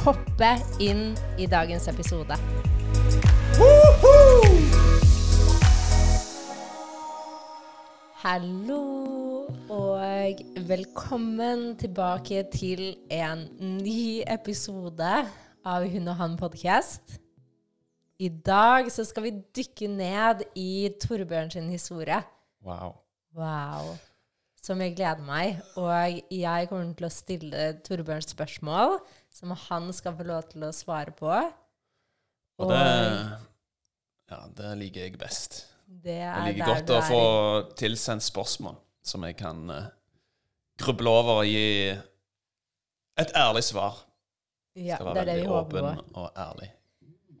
[0.00, 0.48] hoppe
[0.82, 2.36] inn i dagens episode.
[8.22, 8.82] Hallo
[9.70, 15.14] og velkommen tilbake til en ny episode
[15.64, 17.18] av Hun og han podkast.
[18.22, 22.22] I dag så skal vi dykke ned i Torbjørn sin historie.
[22.62, 22.94] Wow.
[23.34, 23.96] Wow.
[24.62, 25.58] Som jeg gleder meg.
[25.76, 29.00] Og jeg kommer til å stille Torbjørn spørsmål
[29.32, 31.32] som han skal få lov til å svare på.
[32.62, 32.82] Og det,
[34.30, 35.62] ja, det liker jeg best.
[35.86, 37.24] det er Jeg er liker godt å få
[37.80, 39.88] tilsendt spørsmål som jeg kan uh,
[40.78, 41.90] gruble over og gi
[43.18, 44.04] et ærlig svar.
[44.78, 46.20] Ja, det er det vi håper på.
[46.22, 46.70] og ærlig.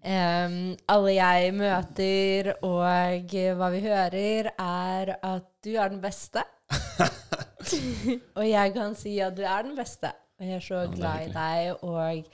[0.02, 3.30] Um, alle jeg møter og
[3.60, 6.42] hva vi hører, er at du er den beste.
[8.38, 10.10] og jeg kan si at du er den beste.
[10.42, 12.24] Og jeg er så glad i deg, og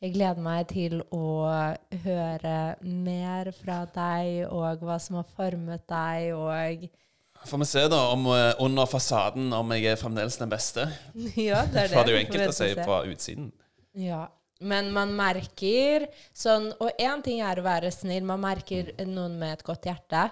[0.00, 1.26] jeg gleder meg til å
[2.00, 6.88] høre mer fra deg, og hva som har formet deg, og
[7.46, 10.88] Får vi se da om eh, under fasaden om jeg er fremdeles den beste.
[11.36, 11.92] Ja, det er det.
[11.92, 13.52] For det er jo enkelt å si fra utsiden.
[14.00, 14.24] Ja.
[14.58, 19.58] Men man merker sånn Og én ting er å være snill, man merker noen med
[19.58, 20.24] et godt hjerte.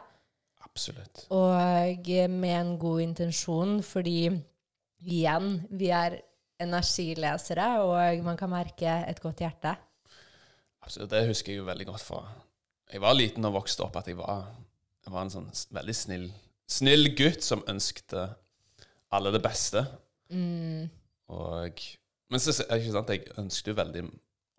[0.67, 1.29] Absolutt.
[1.31, 4.33] Og med en god intensjon, fordi
[5.07, 6.19] igjen, vi er
[6.63, 9.75] energilesere, og man kan merke et godt hjerte.
[10.87, 11.11] Absolutt.
[11.11, 12.21] Det husker jeg jo veldig godt fra
[12.93, 14.45] Jeg var liten og vokste opp at jeg var,
[15.05, 16.29] jeg var en sånn veldig snill,
[16.71, 18.29] snill gutt som ønskte
[19.11, 19.83] alle det beste.
[20.31, 20.87] Mm.
[21.35, 21.83] Og,
[22.31, 24.05] men så er det ikke sant, jeg ønsket jo veldig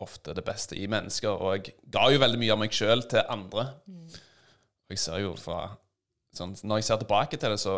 [0.03, 3.23] ofte det beste i mennesker, og jeg ga jo veldig mye av meg sjøl til
[3.33, 3.63] andre.
[3.87, 5.61] Og jeg ser jo fra
[6.35, 7.77] sånn, Når jeg ser tilbake til det, så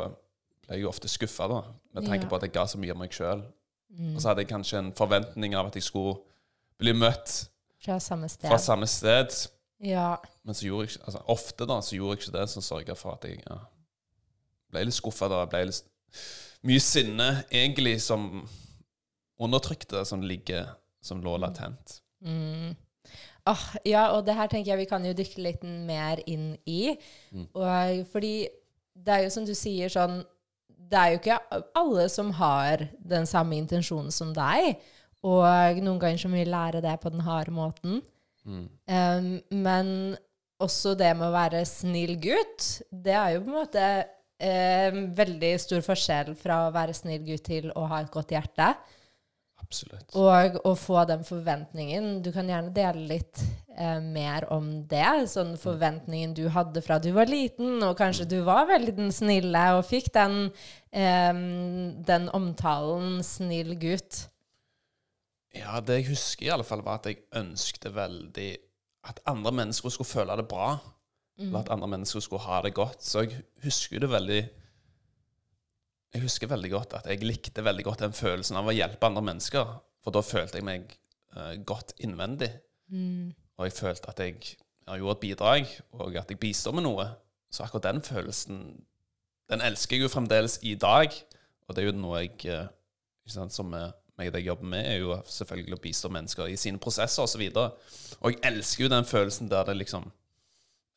[0.66, 1.62] ble jeg jo ofte skuffa, da,
[1.94, 2.30] med tanke Ja.
[2.34, 3.46] på at jeg ga så mye av meg sjøl.
[3.90, 4.16] Mm.
[4.16, 6.20] Og så hadde jeg kanskje en forventning av at jeg skulle
[6.80, 7.50] bli møtt
[7.84, 8.50] Fra samme sted.
[8.50, 9.34] fra samme sted.
[9.84, 10.18] Ja.
[10.44, 12.96] Men så gjorde jeg ikke, altså, ofte da, så gjorde jeg ikke det, som sørga
[13.00, 13.58] for at jeg ja,
[14.72, 15.30] ble litt skuffa.
[15.32, 15.86] Det ble litt
[16.68, 18.44] mye sinne, egentlig, som
[19.40, 20.68] undertrykte, som ligger,
[21.02, 22.02] som lå latent.
[22.20, 22.76] Mm.
[23.48, 26.96] Oh, ja, og det her tenker jeg vi kan jo dykke litt mer inn i.
[27.32, 27.48] Mm.
[27.56, 28.34] Og fordi
[29.00, 30.20] det er jo som du sier sånn
[30.90, 31.40] Det er jo ikke
[31.78, 34.80] alle som har den samme intensjonen som deg.
[35.26, 38.00] Og noen ganger så må vi lære det på den harde måten.
[38.48, 38.66] Mm.
[38.88, 39.92] Um, men
[40.60, 43.84] også det med å være snill gutt, det er jo på en måte
[44.40, 48.74] um, veldig stor forskjell fra å være snill gutt til å ha et godt hjerte.
[49.70, 50.16] Absolutt.
[50.18, 53.42] Og å få den forventningen Du kan gjerne dele litt
[53.78, 55.30] eh, mer om det.
[55.30, 59.62] Sånn forventningen du hadde fra du var liten, og kanskje du var veldig den snille
[59.78, 60.50] og fikk den,
[60.90, 61.34] eh,
[62.10, 64.26] den omtalen 'snill gutt'.
[65.54, 68.52] Ja, det jeg husker i alle fall, var at jeg ønskte veldig
[69.10, 70.80] at andre mennesker skulle føle det bra.
[71.40, 73.04] Eller at andre mennesker skulle ha det godt.
[73.04, 74.42] Så jeg husker det veldig
[76.14, 79.24] Jeg husker veldig godt at jeg likte veldig godt den følelsen av å hjelpe andre
[79.30, 79.76] mennesker.
[80.04, 80.90] For da følte jeg meg
[81.36, 82.50] uh, godt innvendig.
[83.60, 84.56] Og jeg følte at jeg
[84.90, 87.06] har gjort et bidrag, og at jeg bistår med noe.
[87.54, 88.86] Så akkurat den følelsen
[89.50, 91.14] Den elsker jeg jo fremdeles i dag.
[91.68, 92.68] Og det er jo noe jeg eh,
[93.26, 93.90] ikke sant, Som jeg
[94.20, 97.46] meg og deg jobber med, er jo selvfølgelig å bistå mennesker i sine prosesser osv.
[97.56, 100.10] Og, så og jeg elsker jo den følelsen der det liksom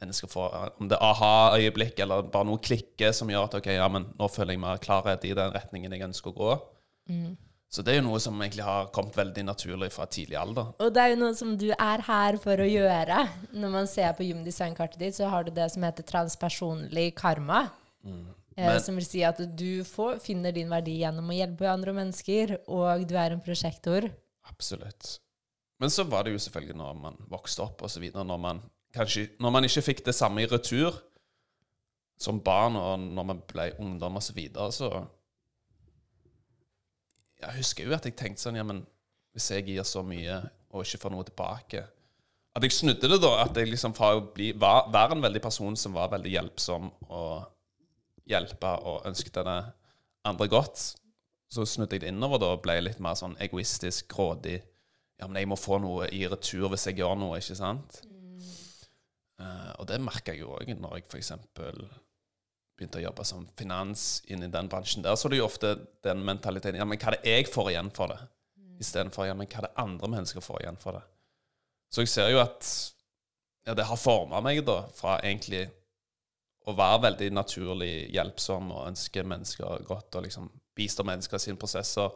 [0.02, 0.48] mennesker få
[0.82, 4.28] Om det er aha-øyeblikk eller bare noe klikke som gjør at ok, ja, men nå
[4.30, 6.52] føler jeg mer klarhet i den retningen jeg ønsker å gå.
[7.72, 10.74] Så det er jo noe som egentlig har kommet veldig naturlig fra tidlig alder.
[10.76, 13.22] Og det er jo noe som du er her for å gjøre.
[13.56, 17.62] Når man ser på gymdesignkartet ditt, så har du det som heter transpersonlig karma.
[18.04, 21.94] Eh, Men- som vil si at du får, finner din verdi gjennom å hjelpe andre
[21.96, 24.10] mennesker, og du er en prosjektor.
[24.50, 25.18] Absolutt.
[25.80, 28.60] Men så var det jo selvfølgelig når man vokste opp og så videre, når man
[28.94, 30.98] kanskje Når man ikke fikk det samme i retur
[32.22, 34.90] som barn, og når man ble ungdom og så videre, så
[37.42, 38.84] Jeg husker jo at jeg tenkte sånn Ja, men
[39.32, 40.42] hvis jeg gir så mye
[40.72, 41.84] og ikke får noe tilbake
[42.54, 43.32] At jeg snudde det, da.
[43.46, 46.90] At jeg liksom fra å bli, var, var en veldig person som var veldig hjelpsom
[47.08, 47.48] og
[48.28, 49.54] hjelpe og ønsket det
[50.28, 50.82] andre godt,
[51.52, 54.60] så snudde jeg det innover da og ble litt mer sånn egoistisk, grådig.
[55.18, 58.02] Ja, men jeg må få noe i retur hvis jeg gjør noe, ikke sant?
[59.42, 61.32] Eh, og det merka jeg jo òg når jeg f.eks.
[62.78, 65.04] begynte å jobbe som finans inn i den bransjen.
[65.04, 65.74] Der så er det jo ofte
[66.06, 68.20] den mentaliteten Ja, men hva er det jeg får igjen for det?
[68.82, 71.04] Istedenfor ja, men hva er det andre mennesker får igjen for det?
[71.92, 72.66] Så jeg ser jo at
[73.66, 75.66] ja, det har forma meg, da, fra egentlig
[76.66, 80.48] å være veldig naturlig hjelpsom og ønske mennesker godt og liksom
[80.78, 82.14] bistå mennesker i sine prosesser,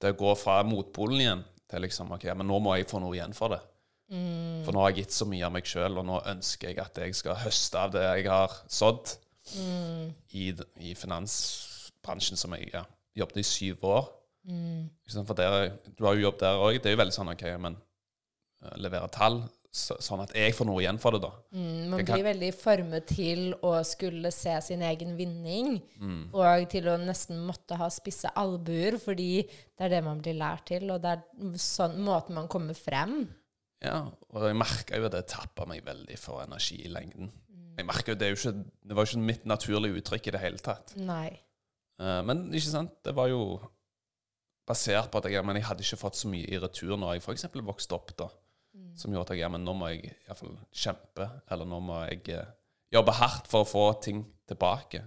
[0.00, 3.00] til å gå fra motpolen igjen til liksom OK, ja, men nå må jeg få
[3.00, 3.60] noe igjen for det.
[4.64, 6.98] For nå har jeg gitt så mye av meg sjøl, og nå ønsker jeg at
[7.02, 9.14] jeg skal høste av det jeg har sådd
[10.34, 10.44] i,
[10.80, 12.84] i finansbransjen, som jeg ja,
[13.18, 14.06] jobbet i syv år.
[14.48, 14.86] Mm.
[15.24, 16.78] For dere, du har jo jobb der òg.
[16.80, 17.76] Det er jo veldig sånn OK, men
[18.64, 19.42] eh, levere tall,
[19.74, 21.32] så, sånn at jeg får noe igjen for det, da.
[21.56, 26.28] Mm, Man kan- blir veldig formet til å skulle se sin egen vinning, Mm.
[26.32, 30.66] og til å nesten måtte ha spisse albuer, fordi det er det man blir lært
[30.66, 33.24] til, og det er sånn måten man kommer frem.
[33.82, 37.32] Ja, og jeg merka jo at det tappa meg veldig for energi i lengden.
[37.74, 40.34] Jeg merket jo, Det er jo ikke, det var jo ikke mitt naturlige uttrykk i
[40.36, 40.94] det hele tatt.
[40.96, 41.32] Nei.
[42.00, 43.58] Eh, men ikke sant, det var jo
[44.68, 47.24] basert på at jeg, men jeg hadde ikke fått så mye i retur når jeg
[47.26, 47.48] f.eks.
[47.66, 48.30] vokste opp, da.
[48.98, 52.52] Som gjorde at jeg men nå må jeg iallfall kjempe, eller nå må jeg eh,
[52.94, 55.02] jobbe hardt for å få ting tilbake.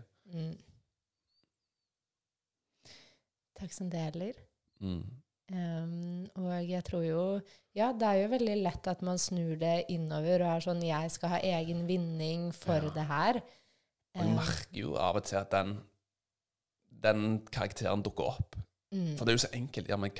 [3.57, 4.37] Takk som deler.
[4.83, 5.01] Mm.
[5.47, 7.21] Um, og jeg tror jo
[7.77, 11.11] Ja, det er jo veldig lett at man snur det innover og er sånn Jeg
[11.13, 12.89] skal ha egen vinning for Ja.
[12.97, 13.39] det her.
[14.17, 15.77] Og jeg merker jo av og til at den,
[17.03, 17.21] den
[17.53, 18.57] karakteren dukker opp.
[18.91, 19.13] Mm.
[19.15, 19.87] For det er jo så enkelt.
[19.87, 20.11] Ja, men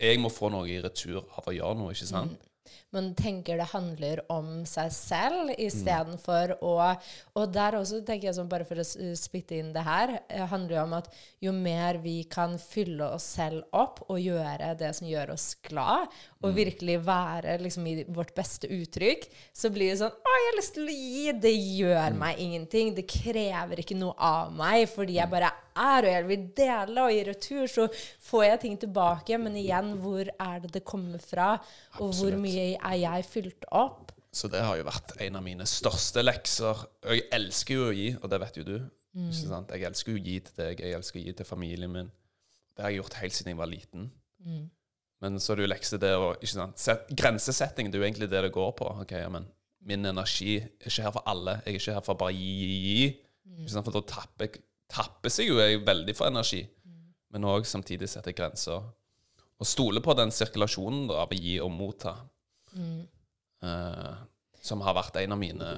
[0.00, 2.44] jeg må få noe i retur av å gjøre noe, ikke sant?
[2.92, 5.56] Man tenker det handler om seg selv Mm.
[5.66, 6.96] istedenfor å
[7.36, 8.84] Og der også tenker jeg sånn, bare for å
[9.16, 11.08] spytte inn det her, eh, handler jo om at
[11.42, 16.08] jo mer vi kan fylle oss selv opp og gjøre det som gjør oss glad,
[16.42, 16.56] og Mm.
[16.56, 20.74] virkelig være liksom i vårt beste uttrykk, så blir det sånn Å, jeg har lyst
[20.74, 21.32] til å gi!
[21.32, 22.18] Det gjør Mm.
[22.18, 22.94] meg ingenting.
[22.94, 25.20] Det krever ikke noe av meg, fordi Mm.
[25.20, 27.86] jeg bare er, og jeg vil dele, og i retur så
[28.28, 29.38] får jeg ting tilbake.
[29.38, 31.52] Men igjen, hvor er det det kommer fra?
[32.00, 34.12] Og hvor mye er jeg fylt opp?
[34.34, 36.84] Så det har jo vært en av mine største lekser.
[37.06, 38.76] Og jeg elsker jo å gi, og det vet jo du.
[39.30, 39.70] Sant?
[39.70, 42.08] Jeg elsker jo å gi til deg, jeg elsker å gi til familien min.
[42.74, 44.08] Det har jeg gjort helt siden jeg var liten.
[45.22, 46.32] Men så er det jo lekse det å
[47.14, 48.88] Grensesetting, det er jo egentlig det det går på.
[49.04, 49.46] Ok, ja, men
[49.84, 51.58] Min energi er ikke her for alle.
[51.66, 53.08] Jeg er ikke her for bare å gi, gi, gi.
[53.60, 53.84] Ikke sant?
[53.84, 56.62] For da tapper, jeg- tapper seg jo veldig for energi.
[57.34, 58.84] Men òg samtidig setter grenser.
[59.58, 62.14] Og stole på den sirkulasjonen av å gi og motta.
[62.74, 64.12] Eh,
[64.64, 65.70] som har vært en av mine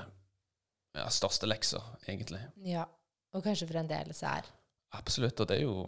[0.96, 2.42] ja, største lekser, egentlig.
[2.66, 2.86] Ja.
[3.36, 4.46] Og kanskje fremdeles er.
[4.96, 5.40] Absolutt.
[5.40, 5.78] Og det er jo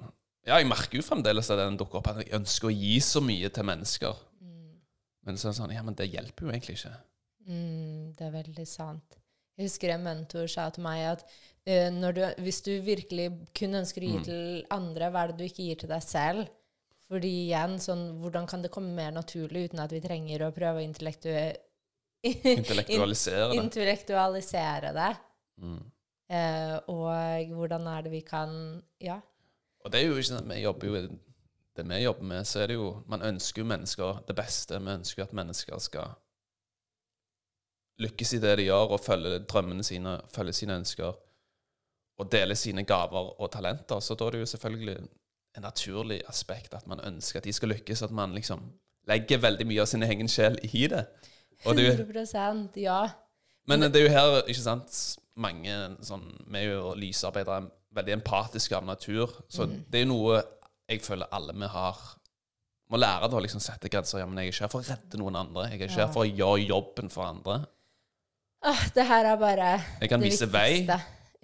[0.46, 3.20] Ja, jeg merker jo fremdeles at den dukker opp, at jeg ønsker å gi så
[3.24, 4.16] mye til mennesker.
[5.28, 6.94] Men så er det sånn Ja, men det hjelper jo egentlig ikke.
[7.48, 9.18] Mm, det er veldig sant.
[9.58, 11.24] Jeg husker en mentor sa til meg at
[11.68, 14.40] du, hvis du virkelig kun ønsker å gi til
[14.72, 16.48] andre, hva er det du ikke gir til deg selv?
[17.08, 20.82] Fordi igjen, sånn, hvordan kan det komme mer naturlig uten at vi trenger å prøve
[20.82, 21.32] å intellektu
[22.28, 23.60] Intellektualisere det.
[23.62, 25.12] intellektualisere det?
[25.62, 25.80] Mm.
[26.28, 28.50] Eh, og hvordan er det vi kan
[29.00, 29.20] Ja.
[29.84, 31.02] Og det er jo ikke sånn at vi jobber jo
[31.78, 34.80] Det vi jobber med, så er det jo Man ønsker jo mennesker det beste.
[34.82, 36.16] Vi ønsker at mennesker skal
[38.02, 41.16] lykkes i det de gjør, og følge drømmene sine, følge sine ønsker,
[42.18, 44.00] og dele sine gaver og talenter.
[44.00, 44.96] Så da er det jo selvfølgelig
[45.56, 48.62] en naturlig aspekt at man ønsker at de skal lykkes, at man liksom
[49.08, 51.04] legger veldig mye av sin egen sjel i det.
[51.66, 53.00] Og det er 100 ja.
[53.66, 55.00] men det er jo her, ikke sant
[55.38, 55.72] Mange
[56.06, 59.32] sånn Vi er jo lysarbeidere, veldig empatiske av natur.
[59.50, 60.40] Så det er jo noe
[60.88, 61.98] jeg føler alle vi har
[62.90, 64.22] Må lære å liksom sette grenser.
[64.22, 65.66] Ja, men jeg er ikke her for å redde noen andre.
[65.68, 66.06] Jeg er ikke Ja.
[66.06, 67.58] her for å gjøre jobben for andre.
[68.64, 69.68] Åh, det her er bare
[70.00, 70.86] Jeg kan det vise vei.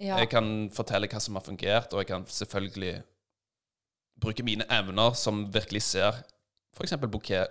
[0.01, 0.17] Ja.
[0.19, 2.97] Jeg kan fortelle hva som har fungert, og jeg kan selvfølgelig
[4.19, 6.23] bruke mine evner som virkelig ser
[6.75, 6.95] f.eks.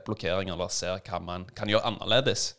[0.04, 2.50] blokkering, eller ser hva man kan gjøre annerledes.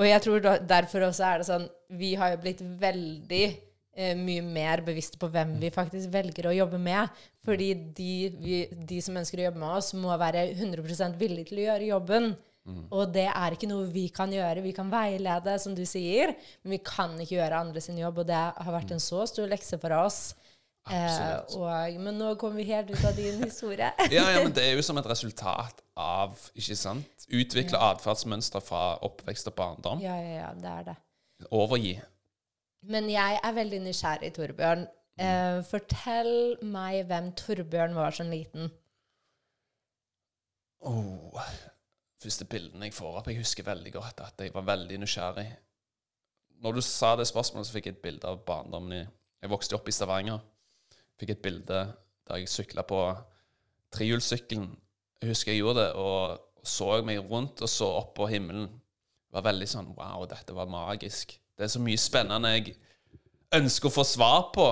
[0.00, 1.66] Og jeg tror da, derfor også er det sånn
[2.00, 6.54] Vi har jo blitt veldig eh, mye mer bevisste på hvem vi faktisk velger å
[6.56, 7.12] jobbe med.
[7.44, 11.60] Fordi de, vi, de som ønsker å jobbe med oss, må være 100 villige til
[11.60, 12.32] å gjøre jobben.
[12.94, 14.62] Og det er ikke noe vi kan gjøre.
[14.62, 18.22] Vi kan veilede, som du sier, men vi kan ikke gjøre andre sin jobb.
[18.22, 20.20] Og det har vært en så stor lekse for oss.
[20.90, 23.92] Eh, og, men nå kommer vi helt ut av din historie.
[24.14, 27.26] Ja, ja, men det er jo som et resultat av ikke sant?
[27.30, 30.02] Utvikle atferdsmønstre fra oppvekst og barndom.
[30.02, 30.96] ja, ja, ja, det er det.
[31.50, 31.94] Overgi.
[32.90, 34.86] Men jeg er veldig nysgjerrig, Torbjørn.
[35.22, 36.32] Eh, fortell
[36.66, 38.70] meg hvem Torbjørn var som liten.
[40.82, 41.38] Oh.
[42.22, 43.28] Første bildene jeg får opp.
[43.30, 45.48] Jeg husker veldig godt at jeg var veldig nysgjerrig.
[46.62, 49.02] Når du sa det spørsmålet, så fikk jeg et bilde av barndommen i
[49.42, 50.38] Jeg vokste opp i Stavanger.
[51.18, 51.80] Fikk et bilde
[52.28, 53.00] der jeg sykla på
[53.92, 54.68] trehjulssykkelen.
[55.22, 58.68] Jeg husker jeg gjorde det, og så meg rundt og så opp på himmelen.
[58.70, 61.34] Det var veldig sånn Wow, dette var magisk.
[61.58, 62.76] Det er så mye spennende jeg
[63.52, 64.68] ønsker å få svar på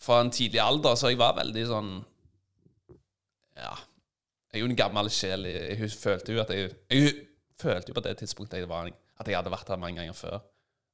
[0.00, 1.92] fra en tidlig alder, så jeg var veldig sånn
[3.60, 3.76] Ja.
[4.50, 5.46] Jeg er jo en gammel sjel.
[5.46, 7.12] Jeg, jeg følte jo at jeg Jeg
[7.60, 10.40] følte jo på det tidspunktet jeg var, at jeg hadde vært her mange ganger før.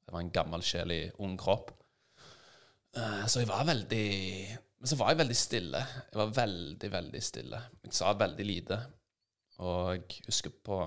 [0.07, 1.73] Jeg var en gammel sjel i ung kropp.
[2.97, 4.07] Eh, så jeg var veldig
[4.77, 5.81] Men så var jeg veldig stille.
[6.13, 7.63] Jeg var veldig, veldig stille.
[7.87, 8.81] Jeg sa veldig lite.
[9.65, 10.81] Og jeg husker på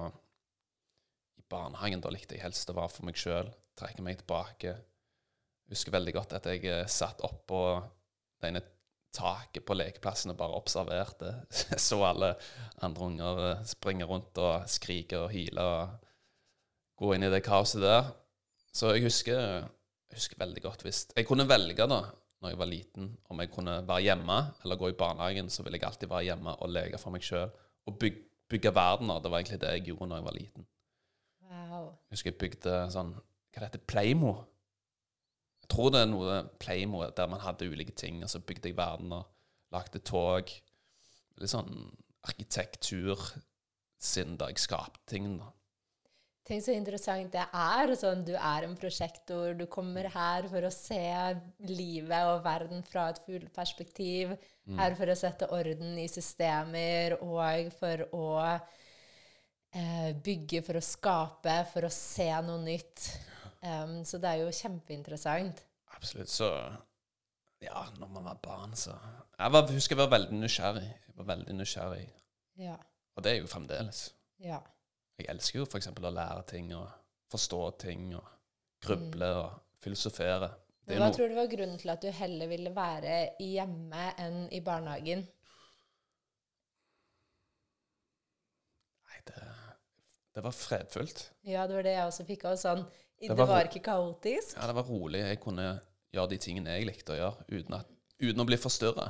[1.42, 3.50] I barnehagen da likte jeg helst å være for meg sjøl.
[3.80, 4.76] Trekke meg tilbake.
[5.66, 7.64] Jeg husker veldig godt at jeg eh, satt oppå
[8.40, 8.62] det ene
[9.16, 11.34] taket på lekeplassen og bare observerte.
[11.88, 12.36] Så alle
[12.86, 16.08] andre unger eh, springe rundt og skrike og hyle og
[17.00, 18.12] gå inn i det kaoset der.
[18.76, 19.40] Så jeg husker,
[20.10, 22.04] jeg husker veldig godt hvis Jeg kunne velge da
[22.40, 25.76] når jeg var liten, om jeg kunne være hjemme eller gå i barnehagen, så ville
[25.76, 27.50] jeg alltid være hjemme og leke for meg sjøl.
[27.90, 29.20] Og bygge, bygge verdener.
[29.20, 30.68] Det var egentlig det jeg gjorde når jeg var liten.
[31.50, 31.90] Wow.
[32.08, 34.34] Jeg husker jeg bygde sånn Hva det heter Playmo?
[35.70, 39.14] Tror det er noe Playmo der man hadde ulike ting, og så bygde jeg verden
[39.14, 39.28] og
[39.70, 40.50] Lagde tog.
[41.38, 41.70] Litt sånn
[42.26, 43.22] arkitektur
[44.02, 45.36] siden da jeg skapte ting.
[45.38, 45.52] da.
[46.50, 47.92] Tenk så interessant det er.
[48.00, 49.54] Sånn, du er en prosjektor.
[49.54, 50.98] Du kommer her for å se
[51.70, 54.34] livet og verden fra et fugleperspektiv.
[54.80, 61.56] Her for å sette orden i systemer og for å eh, bygge, for å skape,
[61.72, 63.06] for å se noe nytt.
[63.62, 65.66] Um, så det er jo kjempeinteressant.
[65.96, 66.30] Absolutt.
[66.32, 66.48] Så
[67.62, 68.94] Ja, når man var barn, så
[69.40, 70.86] Jeg var, husker jeg var veldig nysgjerrig.
[71.08, 72.06] Jeg var veldig nysgjerrig.
[72.56, 72.76] Ja.
[73.16, 74.14] Og det er jeg jo fremdeles.
[74.40, 74.60] ja.
[75.20, 75.88] Jeg elsker jo f.eks.
[75.92, 76.88] å lære ting og
[77.28, 78.24] forstå ting og
[78.86, 80.48] gruble og filosofere.
[80.88, 84.46] Er hva noe tror du var grunnen til at du heller ville være hjemme enn
[84.56, 85.26] i barnehagen?
[89.10, 89.44] Nei, det,
[90.38, 91.26] det var fredfullt.
[91.44, 92.86] Ja, det var det jeg også fikk av sånn
[93.20, 94.56] Det, var var, ikke kaotisk.
[94.58, 95.20] Ja, det var rolig.
[95.20, 95.70] Jeg kunne
[96.14, 97.90] gjøre de tingene jeg likte å gjøre, uten, at,
[98.24, 99.10] uten å bli forstyrra.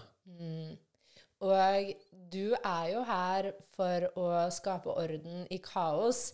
[1.40, 1.94] Og
[2.34, 6.34] du er jo her for å skape orden i kaos.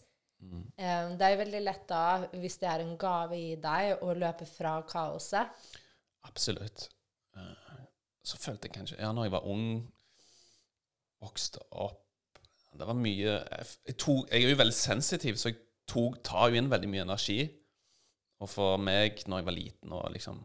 [0.78, 4.14] Eh, Det er jo veldig lett da, hvis det er en gave i deg, å
[4.14, 5.52] løpe fra kaoset.
[6.26, 6.90] Absolutt.
[7.36, 7.84] Eh,
[8.26, 9.92] Så følte jeg kanskje Ja, når jeg var ung,
[11.22, 12.02] vokste opp
[12.74, 16.50] Det var mye Jeg, jeg, tok, jeg er jo veldig sensitiv, så jeg tok, tar
[16.50, 17.38] jo inn veldig mye energi.
[18.44, 20.42] Og for meg, når jeg var liten, å liksom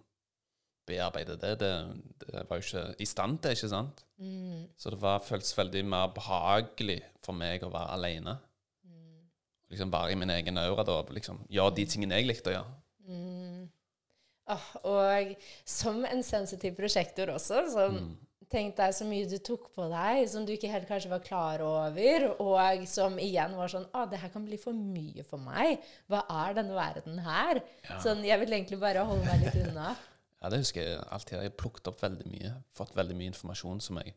[0.90, 1.72] bearbeide det, det,
[2.22, 4.04] det var jo ikke i stand til, ikke sant?
[4.78, 8.36] Så det var, føltes veldig mer behagelig for meg å være alene.
[9.70, 12.56] Liksom være i min egen aura da, og liksom gjøre de tingene jeg likte å
[12.56, 12.72] gjøre.
[14.50, 15.34] Åh, og
[15.68, 17.84] som en sensitiv prosjektor også, så
[18.50, 21.62] tenk deg så mye du tok på deg som du ikke helt kanskje var klar
[21.64, 25.82] over, og som igjen var sånn Å, det her kan bli for mye for meg.
[26.10, 27.62] Hva er denne verden her?
[28.02, 29.94] Sånn, jeg vil egentlig bare holde meg litt unna.
[30.40, 31.34] Ja, det husker jeg alltid.
[31.36, 32.50] Jeg har plukket opp veldig mye.
[32.72, 34.14] Fått veldig mye informasjon som jeg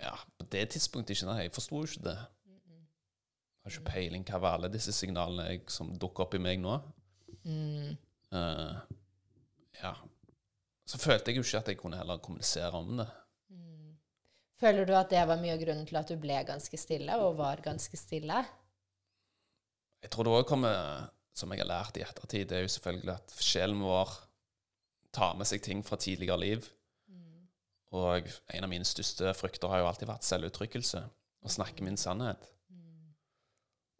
[0.00, 2.14] Ja, på det tidspunktet ikke nei, Jeg forsto ikke det.
[2.48, 6.62] Jeg har ikke peiling hva var alle disse signalene jeg, som dukker opp i meg
[6.64, 6.78] nå.
[7.44, 8.72] Eh,
[9.82, 9.92] ja.
[10.90, 13.06] Så følte jeg jo ikke at jeg kunne heller kommunisere om det.
[14.60, 17.38] Føler du at det var mye av grunnen til at du ble ganske stille, og
[17.38, 18.42] var ganske stille?
[20.02, 21.06] Jeg tror det òg kommer,
[21.36, 24.12] som jeg har lært i ettertid, det er jo selvfølgelig at sjelen vår
[25.16, 26.68] tar med seg ting fra tidligere liv.
[27.96, 31.02] Og en av mine største frykter har jo alltid vært selvuttrykkelse.
[31.40, 32.44] Å snakke min sannhet.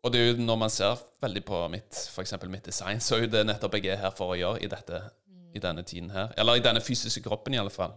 [0.05, 3.25] Og det er jo når man ser veldig på mitt, for mitt design, så er
[3.25, 5.01] jo det nettopp jeg er her for å gjøre i, dette,
[5.55, 6.33] i denne tiden her.
[6.39, 7.95] Eller i denne fysiske kroppen, i alle fall.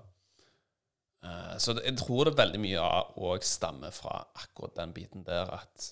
[1.23, 5.23] Eh, Så det, jeg tror det veldig mye av òg stammer fra akkurat den biten
[5.27, 5.91] der at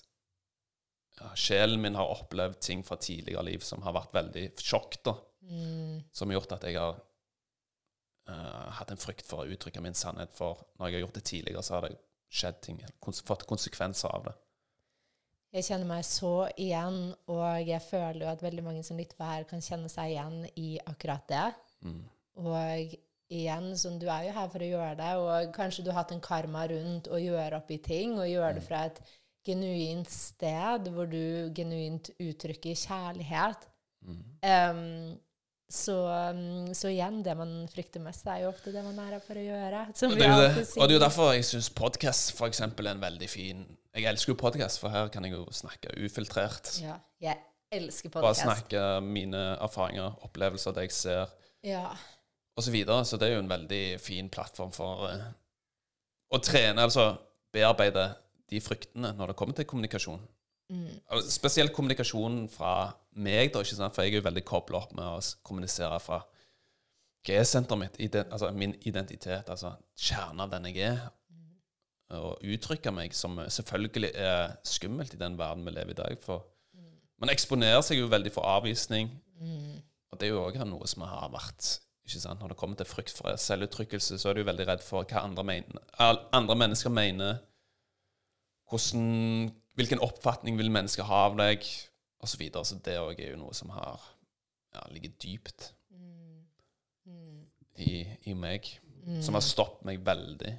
[1.20, 5.14] ja, sjelen min har opplevd ting fra tidligere liv som har vært veldig sjokk, da.
[6.12, 6.96] Som har gjort at jeg har
[8.30, 10.32] uh, hatt en frykt for å uttrykke min sannhet.
[10.34, 11.96] For når jeg har gjort det tidligere, så har det
[12.32, 12.80] skjedd ting.
[13.26, 14.34] Fått konsekvenser av det.
[15.52, 19.28] Jeg kjenner meg så igjen, og jeg føler jo at veldig mange som lytter på
[19.28, 21.48] her, kan kjenne seg igjen i akkurat det.
[22.40, 22.94] Og
[23.32, 26.14] igjen, sånn, du er jo her for å gjøre det, og kanskje du har hatt
[26.14, 29.02] en karma rundt å gjøre opp i ting, og gjøre det fra et
[29.44, 33.68] genuint sted hvor du genuint uttrykker kjærlighet.
[34.02, 35.20] Mm.
[35.72, 35.94] så,
[36.34, 39.38] um, så igjen, det man frykter mest, er jo ofte det man er her for
[39.38, 39.84] å gjøre.
[39.92, 42.64] Og vi det er jo, det, og det er jo derfor jeg syns podkast f.eks.
[42.64, 46.70] er en veldig fin Jeg elsker jo podkast, for her kan jeg jo snakke ufiltrert.
[46.80, 46.96] Ja.
[47.20, 47.36] Jeg
[47.72, 48.46] elsker Bare podkast.
[48.46, 51.26] snakke mine erfaringer, opplevelser, det jeg ser,
[51.64, 51.90] Ja.
[52.56, 53.04] og så videre.
[53.04, 55.32] Så det er jo en veldig fin plattform for uh,
[56.32, 57.18] å trene, altså
[57.52, 58.14] bearbeide
[58.50, 60.20] de fryktene når det kommer til kommunikasjon.
[60.72, 60.88] Mm.
[61.28, 63.94] Spesielt kommunikasjon fra meg, da, ikke sant?
[63.94, 66.22] for jeg er jo veldig kobla opp med å kommunisere fra
[67.26, 71.10] G-senteret mitt, ident altså min identitet, altså kjernen av den jeg er.
[72.12, 76.18] Og uttrykke meg, som selvfølgelig er skummelt i den verden vi lever i i dag.
[76.20, 76.44] For
[77.22, 79.08] man eksponerer seg jo veldig for avvisning.
[80.12, 82.40] Og det er jo òg noe som har vært ikke sant?
[82.42, 85.22] Når det kommer til frykt for selvuttrykkelse, så er du jo veldig redd for hva
[85.22, 85.82] andre, mener,
[86.34, 87.38] andre mennesker mener.
[88.68, 91.64] Hvordan, hvilken oppfatning vil mennesker ha av deg,
[92.22, 92.34] osv.
[92.34, 92.64] Så, videre.
[92.66, 94.02] så det òg er jo noe som har
[94.74, 95.72] ja, ligger dypt
[97.82, 98.68] i, i meg.
[99.22, 100.52] Som har stoppet meg veldig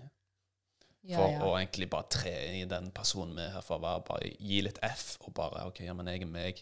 [1.03, 1.39] for ja.
[1.43, 4.03] å egentlig bare tre i den personen vi er her for å være.
[4.07, 6.61] Bare gi litt F, og bare OK, ja, men jeg er meg.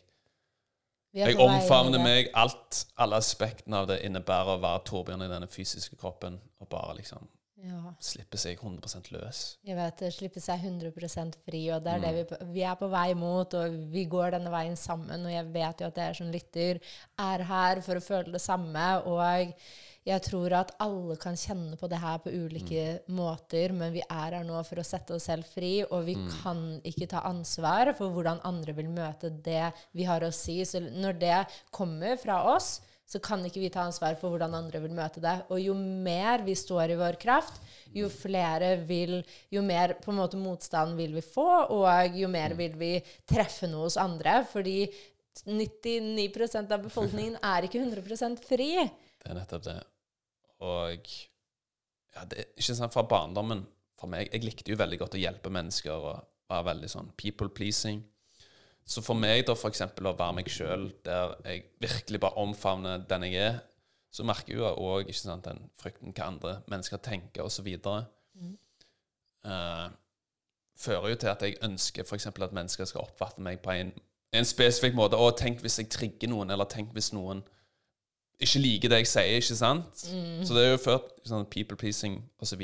[1.14, 2.30] Er Jeg omfavner meg.
[2.40, 6.96] Alt, alle aspektene av det innebærer å være Torbjørn i denne fysiske kroppen, og bare
[7.02, 7.28] liksom
[7.62, 7.92] Ja.
[8.02, 9.58] slippe seg 100% løs.
[9.64, 10.14] Jeg vet det.
[10.16, 12.02] Slippe seg 100% fri, og det er Mm.
[12.02, 15.26] det vi, vi er på vei mot, og vi går denne veien sammen.
[15.28, 16.80] Og jeg vet jo at dere som lytter,
[17.20, 19.06] er her for å føle det samme.
[19.06, 19.54] Og
[20.06, 23.16] jeg tror at alle kan kjenne på det her på ulike Mm.
[23.16, 26.06] måter, men vi er her nå for å sette oss selv fri, og Mm.
[26.06, 30.62] vi kan ikke ta ansvar for hvordan andre vil møte det vi har å si.
[30.66, 34.80] Så når det kommer fra oss, så kan ikke vi ta ansvar for hvordan andre
[34.80, 35.44] vil møte det.
[35.52, 37.60] Og jo mer vi står i vår kraft,
[37.94, 42.54] jo flere vil Jo mer på en måte motstand vil vi få, og jo mer
[42.56, 44.46] vil vi treffe noe hos andre.
[44.46, 44.88] Fordi
[45.46, 48.90] 99% av befolkningen er ikke 100% fri.
[49.22, 49.84] Det er nettopp det.
[50.62, 51.12] Og
[52.16, 53.64] ja, det er ikke sant fra barndommen
[53.98, 57.48] For meg Jeg likte jo veldig godt å hjelpe mennesker og være veldig sånn people
[57.56, 58.02] pleasing.
[58.84, 63.28] Så for meg, da, eksempel, å være meg sjøl, der jeg virkelig bare omfavner den
[63.30, 63.60] jeg er,
[64.12, 65.12] så merker jeg jo òg
[65.46, 67.70] den frykten hva andre mennesker tenker, osv.
[69.48, 69.88] Uh,
[70.76, 72.28] fører jo til at jeg ønsker f.eks.
[72.28, 73.94] at mennesker skal oppfatte meg på en,
[74.36, 75.16] en spesifikk måte.
[75.16, 77.46] Og tenk hvis jeg trigger noen, eller tenk hvis noen
[78.42, 80.04] ikke liker det jeg sier, ikke sant?
[80.46, 82.62] Så det er jo ført sånn people pleasing osv.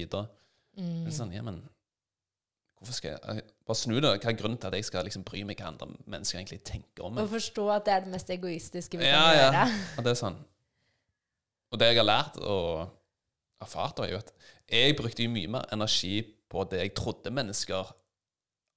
[0.77, 1.07] Mm.
[1.13, 1.61] Sånn, ja, men
[2.77, 4.11] hvorfor skal jeg Bare snu det.
[4.23, 7.03] Hva er grunnen til at jeg skal liksom bry meg hva andre mennesker egentlig tenker
[7.03, 9.47] om Og forstå at det er det mest egoistiske vi Ja, kan ja.
[9.47, 9.79] gjøre.
[9.97, 10.37] Ja, det er sånn
[11.73, 12.93] Og det jeg har lært og
[13.65, 14.31] erfart, er jo at
[14.71, 17.89] jeg brukte jo mye mer energi på det jeg trodde mennesker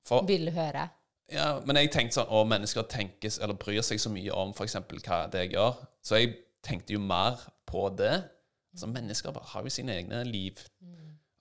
[0.08, 0.88] For Ville høre.
[1.30, 4.74] ja, men jeg tenkte sånn Å, mennesker tenkes eller bryr seg så mye om f.eks.
[5.06, 5.76] hva det jeg gjør.
[6.02, 8.28] Så jeg tenkte jo mer på det.
[8.72, 10.58] Altså, mennesker bare har jo sine egne liv.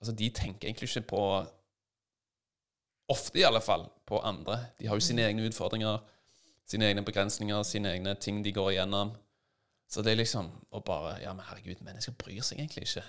[0.00, 1.24] Altså, de tenker egentlig ikke på
[3.10, 4.66] Ofte, i alle fall, på andre.
[4.78, 5.98] De har jo sine egne utfordringer,
[6.66, 9.10] sine egne begrensninger, sine egne ting de går igjennom.
[9.90, 13.02] Så det er liksom å bare Ja, men herregud, mennesker bryr seg egentlig ikke.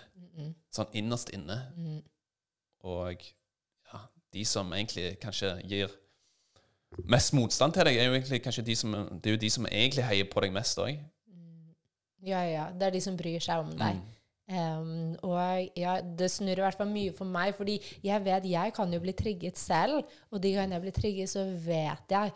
[0.73, 1.59] Sånn innerst inne.
[2.81, 3.21] Og
[3.93, 3.99] ja,
[4.33, 5.93] de som egentlig kanskje gir
[7.05, 9.65] mest motstand til deg, er jo egentlig kanskje de som Det er jo de som
[9.69, 10.97] egentlig heier på deg mest òg.
[12.21, 12.69] Ja, ja.
[12.73, 14.01] Det er de som bryr seg om deg.
[14.51, 18.73] Um, og ja, det snurrer i hvert fall mye for meg, fordi jeg vet jeg
[18.75, 20.01] kan jo bli trigget selv.
[20.31, 22.33] Og de gangene jeg blir trigget, så vet jeg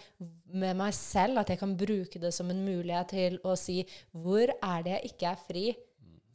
[0.56, 3.82] med meg selv at jeg kan bruke det som en mulighet til å si
[4.16, 5.66] hvor er det jeg ikke er fri?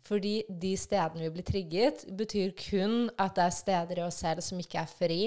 [0.04, 4.44] Fordi de stedene vi blir trigget, betyr kun at det er steder i oss selv
[4.44, 5.20] som ikke er fri.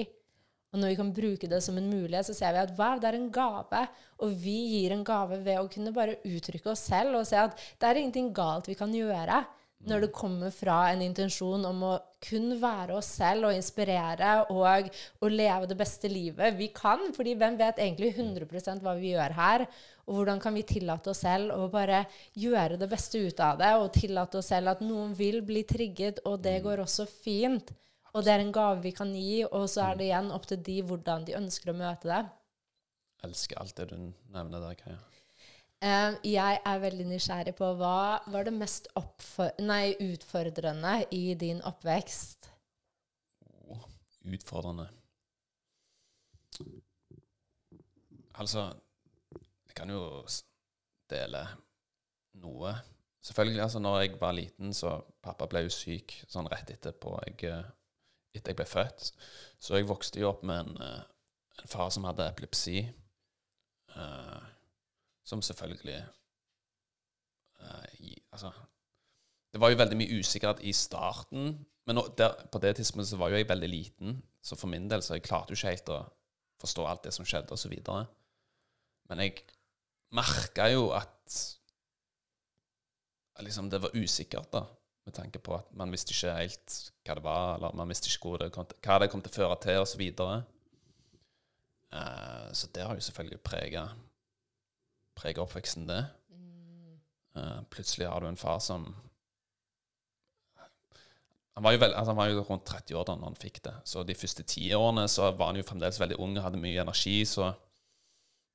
[0.74, 3.06] Og når vi kan bruke det som en mulighet, så ser vi at wow, det
[3.12, 3.82] er en gave.
[4.26, 7.54] Og vi gir en gave ved å kunne bare uttrykke oss selv og se at
[7.78, 9.44] det er ingenting galt vi kan gjøre.
[9.84, 11.92] Når det kommer fra en intensjon om å
[12.24, 14.88] kun være oss selv og inspirere og,
[15.20, 17.12] og leve det beste livet vi kan.
[17.14, 19.66] fordi hvem vet egentlig 100% hva vi gjør her?
[20.08, 22.02] Og hvordan kan vi tillate oss selv å bare
[22.34, 23.70] gjøre det beste ut av det?
[23.78, 27.70] Og tillate oss selv at noen vil bli trigget, og det går også fint.
[28.14, 30.60] Og det er en gave vi kan gi, og så er det igjen opp til
[30.62, 32.22] de hvordan de ønsker å møte det.
[33.26, 33.96] Elsker alt det du
[34.34, 35.00] nevner der, Kaja.
[35.84, 38.86] Eh, jeg er veldig nysgjerrig på hva var det mest
[39.60, 42.48] nei, utfordrende i din oppvekst?
[43.68, 43.84] Oh,
[44.24, 44.86] utfordrende.
[48.38, 48.70] Altså,
[49.66, 50.06] jeg kan jo
[51.10, 51.44] dele
[52.40, 52.72] noe.
[53.24, 57.50] Selvfølgelig, altså når jeg var liten, så pappa ble jo syk sånn rett etterpå jeg,
[57.50, 57.64] eh,
[58.34, 59.10] etter jeg ble født.
[59.62, 61.02] Så jeg vokste jo opp med en, eh,
[61.62, 62.82] en far som hadde epilepsi,
[63.94, 64.42] uh,
[65.24, 66.00] som selvfølgelig
[67.62, 68.50] uh, i, Altså
[69.52, 73.30] Det var jo veldig mye usikkerhet i starten, men der, på det tidspunktet så var
[73.30, 76.00] jo jeg veldig liten, så for min del så jeg klarte jo ikke helt å
[76.60, 78.06] forstå alt det som skjedde, videre.
[79.08, 79.44] Men jeg
[80.10, 81.38] merka jo at
[83.42, 84.64] liksom det var usikkert, da.
[85.04, 88.38] Med tanke på at man visste ikke helt hva det var, eller man visste ikke
[88.40, 89.92] det kom til, hva det kom til å føre til, osv.
[89.92, 90.36] Så, videre.
[91.92, 93.88] uh, så det har jo selvfølgelig prega
[95.44, 96.04] oppveksten, det.
[97.36, 98.94] Uh, plutselig har du en far som
[101.54, 103.74] han var, veld, altså han var, jo rundt 30 år da han fikk det.
[103.86, 106.82] Så de første ti årene så var han jo fremdeles veldig ung og hadde mye
[106.82, 107.20] energi.
[107.30, 107.52] Så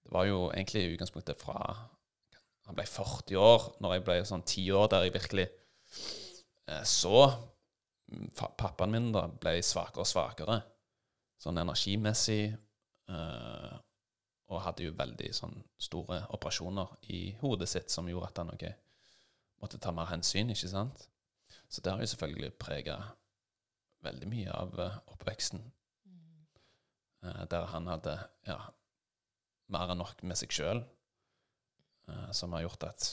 [0.04, 1.62] det var jo egentlig i utgangspunktet fra
[2.68, 5.48] han ble 40 år, når jeg ble sånn ti år, der jeg virkelig
[6.86, 7.30] så
[8.38, 10.58] pappaen min da ble svakere og svakere,
[11.42, 12.50] sånn energimessig.
[13.10, 13.78] Eh,
[14.50, 18.74] og hadde jo veldig sånn store operasjoner i hodet sitt som gjorde at han okay,
[19.62, 21.06] måtte ta mer hensyn, ikke sant?
[21.70, 22.98] Så det har jo selvfølgelig prega
[24.06, 25.62] veldig mye av uh, oppveksten.
[26.10, 26.48] Mm.
[27.52, 28.16] Der han hadde
[28.48, 28.58] ja,
[29.70, 30.82] mer enn nok med seg sjøl,
[32.10, 33.10] eh, som har gjort at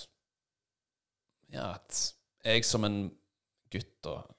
[1.53, 2.01] Ja, at
[2.47, 3.11] jeg som en
[3.73, 4.35] gutt og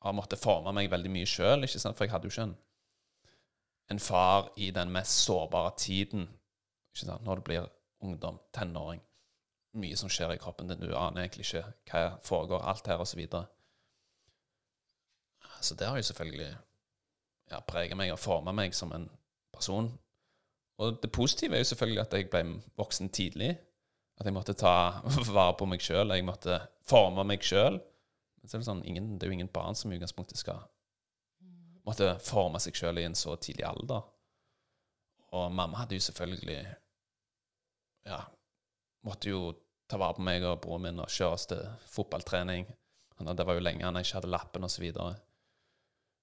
[0.00, 2.56] har måttet forme meg veldig mye sjøl, for jeg hadde jo ikke en,
[3.92, 6.28] en far i den mest sårbare tiden,
[7.06, 7.70] når du blir
[8.00, 9.02] ungdom, tenåring
[9.78, 10.82] mye som skjer i kroppen din.
[10.82, 13.12] Du aner egentlig ikke hva foregår, alt her, osv.
[13.12, 13.46] Så, videre.
[15.60, 16.50] så det har jo selvfølgelig
[17.50, 19.08] ja, preget meg og forma meg som en
[19.54, 19.90] person.
[20.80, 22.44] Og det positive er jo selvfølgelig at jeg ble
[22.80, 23.52] voksen tidlig.
[24.20, 25.02] At jeg måtte ta
[25.36, 26.14] vare på meg sjøl.
[26.14, 27.80] Jeg måtte forme meg sjøl.
[28.40, 30.62] Men så er det, sånn, ingen, det er jo ingen barn som i utgangspunktet skal
[31.86, 34.04] måtte forme seg sjøl i en så tidlig alder.
[35.36, 36.60] Og mamma hadde jo selvfølgelig
[38.08, 38.20] ja,
[39.06, 39.40] måtte jo
[39.90, 42.68] ta vare på meg og broren min og kjøre oss til fotballtrening.
[43.20, 44.78] Det var jo lenge han ikke hadde lappen, osv.
[44.78, 45.10] Så, videre.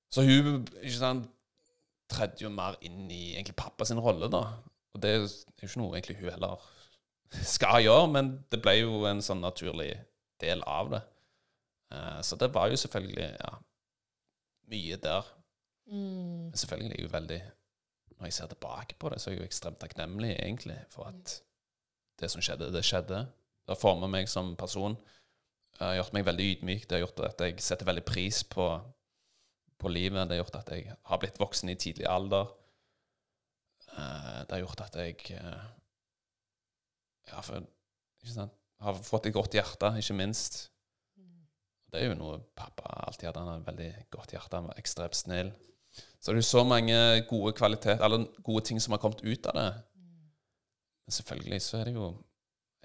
[0.09, 1.27] så hun ikke sant,
[2.09, 4.41] tredde jo mer inn i egentlig pappa sin rolle, da.
[4.95, 5.27] Og det er jo
[5.61, 6.63] ikke noe egentlig hun heller
[7.45, 9.91] skal gjøre, men det ble jo en sånn naturlig
[10.41, 11.03] del av det.
[11.93, 13.51] Uh, så det var jo selvfølgelig ja,
[14.71, 15.33] mye der.
[15.87, 16.49] Mm.
[16.49, 17.41] Men selvfølgelig er jeg jo veldig
[18.17, 21.35] Når jeg ser tilbake på det, så er jeg jo ekstremt takknemlig egentlig for at
[22.19, 23.19] det som skjedde, det skjedde.
[23.67, 24.95] Det har formet meg som person.
[25.77, 26.87] Det har gjort meg veldig ydmyk.
[26.87, 28.65] Det har gjort at jeg setter veldig pris på,
[29.77, 30.23] på livet.
[30.25, 32.49] Det har gjort at jeg har blitt voksen i tidlig alder.
[33.91, 35.67] Eh, det har gjort at jeg eh,
[37.29, 37.67] ja, for,
[38.87, 40.59] har fått et godt hjerte, ikke minst.
[41.97, 43.41] Det er jo noe pappa alltid hadde.
[43.41, 44.59] Han hadde veldig godt hjerte.
[44.59, 45.47] Han var ekstremt snill.
[46.21, 49.47] Så det er jo så mange gode kvaliteter, eller gode ting som har kommet ut
[49.49, 49.71] av det.
[51.07, 52.11] Men selvfølgelig så er det jo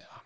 [0.01, 0.23] ja,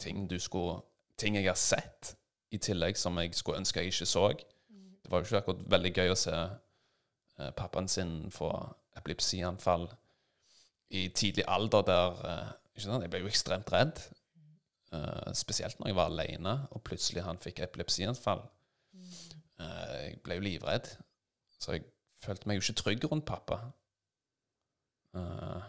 [0.00, 0.82] ting du skulle
[1.16, 2.16] Ting jeg har sett
[2.50, 4.24] i tillegg som jeg skulle ønske jeg ikke så.
[4.34, 8.48] Det var jo ikke akkurat veldig gøy å se eh, pappaen sin få
[8.98, 9.86] epilepsianfall
[10.90, 12.50] i tidlig alder der eh?
[12.74, 14.02] Jeg ble jo ekstremt redd.
[14.94, 18.44] Uh, spesielt når jeg var alene, og plutselig han fikk epilepsianfall.
[18.94, 20.90] Uh, jeg ble jo livredd.
[21.58, 21.86] Så jeg
[22.22, 23.60] følte meg jo ikke trygg rundt pappa.
[25.14, 25.62] Uh,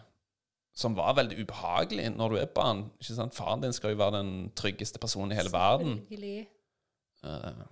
[0.76, 2.84] som var veldig ubehagelig når du er barn.
[3.00, 3.34] Ikke sant?
[3.34, 6.02] Faren din skal jo være den tryggeste personen i hele verden.
[7.24, 7.64] Uh,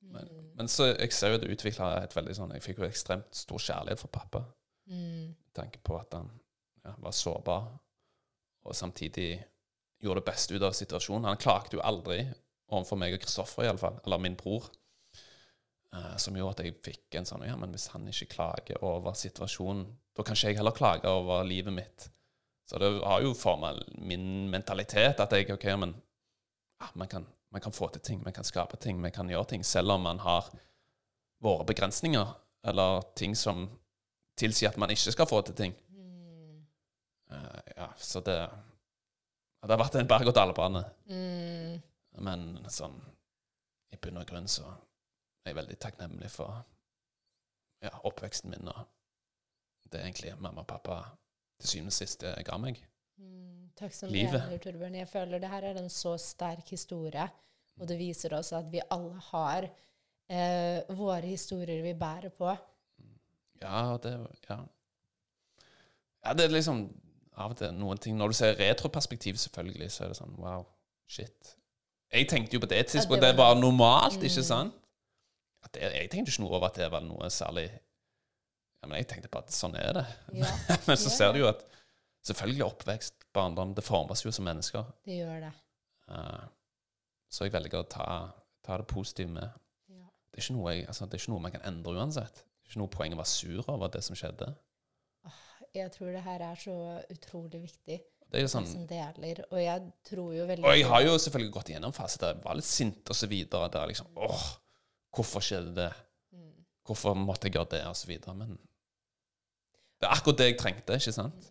[0.00, 0.50] men, mm.
[0.58, 3.62] men, så jeg ser jo det utvikla et veldig sånn Jeg fikk jo ekstremt stor
[3.62, 4.42] kjærlighet for pappa.
[4.90, 5.32] Mm.
[5.32, 6.28] Med tanke på at han
[6.84, 7.70] ja, var sårbar,
[8.66, 9.38] og samtidig
[10.02, 11.28] gjorde det beste ut av situasjonen.
[11.30, 12.24] Han klagde jo aldri
[12.72, 14.00] overfor meg og Kristoffer, iallfall.
[14.04, 14.68] Eller min bror.
[15.92, 19.12] Uh, som gjorde at jeg fikk en sånn Ja, men hvis han ikke klager over
[19.18, 19.84] situasjonen,
[20.16, 22.06] da kan ikke jeg heller klage over livet mitt.
[22.64, 25.92] Så det har jo forma min mentalitet at jeg OK, men
[26.80, 29.50] ja, man, kan, man, kan, få til ting, man kan skape ting, man kan gjøre
[29.52, 30.48] ting, selv om man har
[31.44, 32.32] våre begrensninger,
[32.64, 33.66] eller ting som
[34.38, 35.76] tilsier at man ikke skal få til ting.
[37.28, 38.38] Uh, ja, så det
[39.62, 40.82] Det har vært en berg-og-dal-bane.
[41.06, 41.74] Mm.
[42.26, 42.96] Men sånn
[43.92, 46.62] i bunn og grunn så er jeg veldig takknemlig for
[47.82, 48.70] ja, oppveksten min.
[48.72, 51.02] og Det er egentlig mamma og pappa
[51.60, 52.80] til syvende og sist ga meg.
[53.20, 54.40] Mm, takk som Livet.
[54.48, 54.98] Mener, Torbjørn.
[55.02, 57.28] Jeg føler det her er en så sterk historie,
[57.78, 62.50] og det viser oss at vi alle har eh, våre historier vi bærer på.
[63.62, 64.16] Ja, det
[64.48, 64.62] Ja.
[66.22, 66.84] Ja, det er liksom
[67.40, 70.66] av til noen ting Når du ser retroperspektiv, selvfølgelig, så er det sånn Wow,
[71.08, 71.54] shit.
[72.12, 74.26] Jeg tenkte jo på det tidspunktet det, var, normalt, mm.
[74.28, 74.76] ikke sant?
[75.72, 79.30] det, Jeg tenkte ikke noe over at det var noe særlig ja, Men jeg tenkte
[79.32, 80.06] på at sånn er det.
[80.42, 80.50] Ja.
[80.88, 81.62] men så ser du jo at
[82.26, 84.88] selvfølgelig oppvekst, barndom, det formes jo som mennesker.
[85.06, 85.52] Det gjør det.
[86.10, 86.48] Uh,
[87.32, 88.06] så jeg velger å ta,
[88.66, 89.54] ta det positive med.
[89.88, 90.08] Ja.
[90.34, 92.42] Det, er jeg, altså, det, er ikke noe man kan endre uansett.
[92.42, 94.50] Det er ikke noe poeng å være sur over det som skjedde.
[95.72, 96.74] Jeg tror det her er så
[97.12, 98.00] utrolig viktig,
[98.32, 99.42] Det er jo sånn som deler.
[99.50, 102.44] Og jeg tror jo veldig Og jeg har jo selvfølgelig gått gjennom fase der jeg
[102.44, 103.70] var litt sint og så videre.
[103.72, 104.44] Der liksom åh,
[105.12, 105.88] hvorfor skjedde det?
[106.32, 106.52] Mm.
[106.88, 107.82] Hvorfor måtte jeg gjøre det?
[107.88, 108.36] Og så videre.
[108.36, 108.54] Men
[110.00, 111.50] det er akkurat det jeg trengte, ikke sant?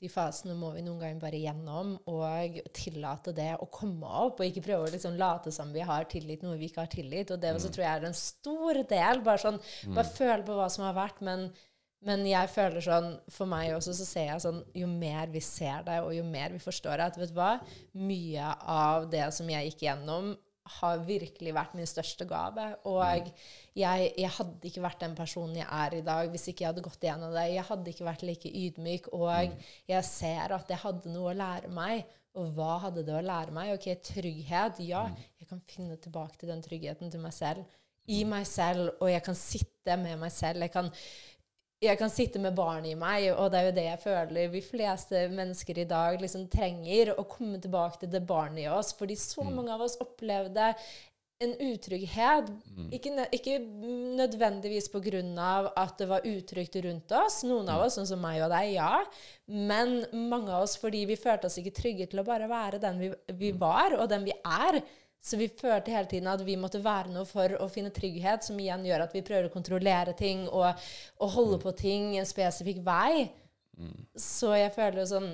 [0.00, 4.46] De fasene må vi noen ganger bare gjennom og tillate det å komme opp, og
[4.46, 7.34] ikke prøve å liksom late som vi har tillit noe vi ikke har tillit.
[7.34, 9.20] Og det også tror jeg er en stor del.
[9.26, 11.20] Bare sånn, bare føle på hva som har vært.
[11.26, 11.50] Men,
[12.06, 15.82] men jeg føler sånn, for meg også, så ser jeg sånn Jo mer vi ser
[15.84, 17.58] det, og jo mer vi forstår at vet du hva,
[18.00, 20.32] mye av det som jeg gikk gjennom,
[20.78, 22.66] har virkelig vært min største gave.
[22.88, 23.30] Og
[23.76, 26.84] jeg, jeg hadde ikke vært den personen jeg er i dag hvis ikke jeg hadde
[26.84, 27.46] gått igjennom det.
[27.54, 29.10] Jeg hadde ikke vært like ydmyk.
[29.16, 29.56] Og
[29.90, 32.04] jeg ser at jeg hadde noe å lære meg.
[32.38, 33.72] Og hva hadde det å lære meg?
[33.74, 34.78] Ok, trygghet.
[34.86, 35.08] Ja,
[35.40, 37.66] jeg kan finne tilbake til den tryggheten til meg selv.
[38.10, 40.62] I meg selv, og jeg kan sitte med meg selv.
[40.64, 40.88] Jeg kan
[41.80, 44.60] jeg kan sitte med barnet i meg, og det er jo det jeg føler vi
[44.64, 48.92] fleste mennesker i dag liksom trenger, å komme tilbake til det barnet i oss.
[48.98, 50.74] Fordi så mange av oss opplevde
[51.40, 52.50] en utrygghet.
[52.92, 53.56] Ikke, ikke
[54.20, 54.90] nødvendigvis
[55.40, 57.40] av at det var utrygt rundt oss.
[57.48, 59.00] Noen av oss, sånn som meg og deg, ja.
[59.48, 63.00] Men mange av oss fordi vi følte oss ikke trygge til å bare være den
[63.00, 64.82] vi, vi var, og den vi er.
[65.20, 68.58] Så vi følte hele tiden at vi måtte være noe for å finne trygghet, som
[68.60, 70.80] igjen gjør at vi prøver å kontrollere ting og,
[71.20, 73.28] og holde på ting en spesifikk vei.
[74.16, 75.30] Så jeg føler jo sånn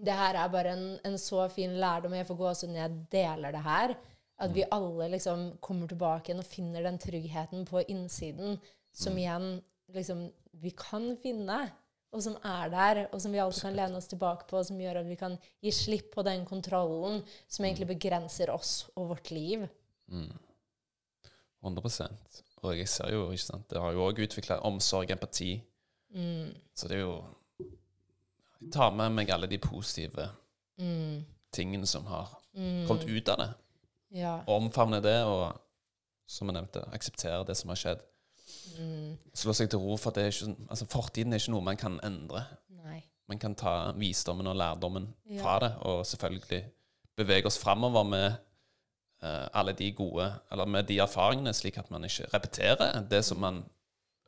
[0.00, 3.52] Det her er bare en, en så fin lærdom jeg får gåsehud når jeg deler
[3.52, 3.94] det her.
[4.40, 8.56] At vi alle liksom kommer tilbake igjen og finner den tryggheten på innsiden
[8.96, 9.58] som igjen
[9.92, 10.22] liksom
[10.62, 11.58] vi kan finne
[12.10, 14.80] og som er der, og som vi alltid kan lene oss tilbake på, og som
[14.82, 19.30] gjør at vi kan gi slipp på den kontrollen som egentlig begrenser oss og vårt
[19.30, 19.66] liv.
[21.62, 25.52] 100% Og jeg ser jo, ikke sant Det har jo òg utvikla omsorg, empati.
[26.74, 27.20] Så det er jo
[28.60, 30.26] Jeg tar med meg alle de positive
[31.54, 32.34] tingene som har
[32.88, 33.50] kommet ut av det.
[34.18, 34.34] Ja.
[34.50, 35.54] Omfavne det, og
[36.26, 38.02] som jeg nevnte, akseptere det som har skjedd.
[39.34, 41.62] Slå seg til ro for at det er ikke, sånn- altså fortiden er ikke noe
[41.62, 42.44] man kan endre.
[42.84, 43.02] Nei.
[43.28, 45.42] Man kan ta visdommen og lærdommen Ja.
[45.42, 46.64] fra det, og selvfølgelig
[47.16, 48.32] bevege oss framover med
[49.22, 53.38] uh, alle de gode Eller med de erfaringene, slik at man ikke repeterer det som
[53.38, 53.64] man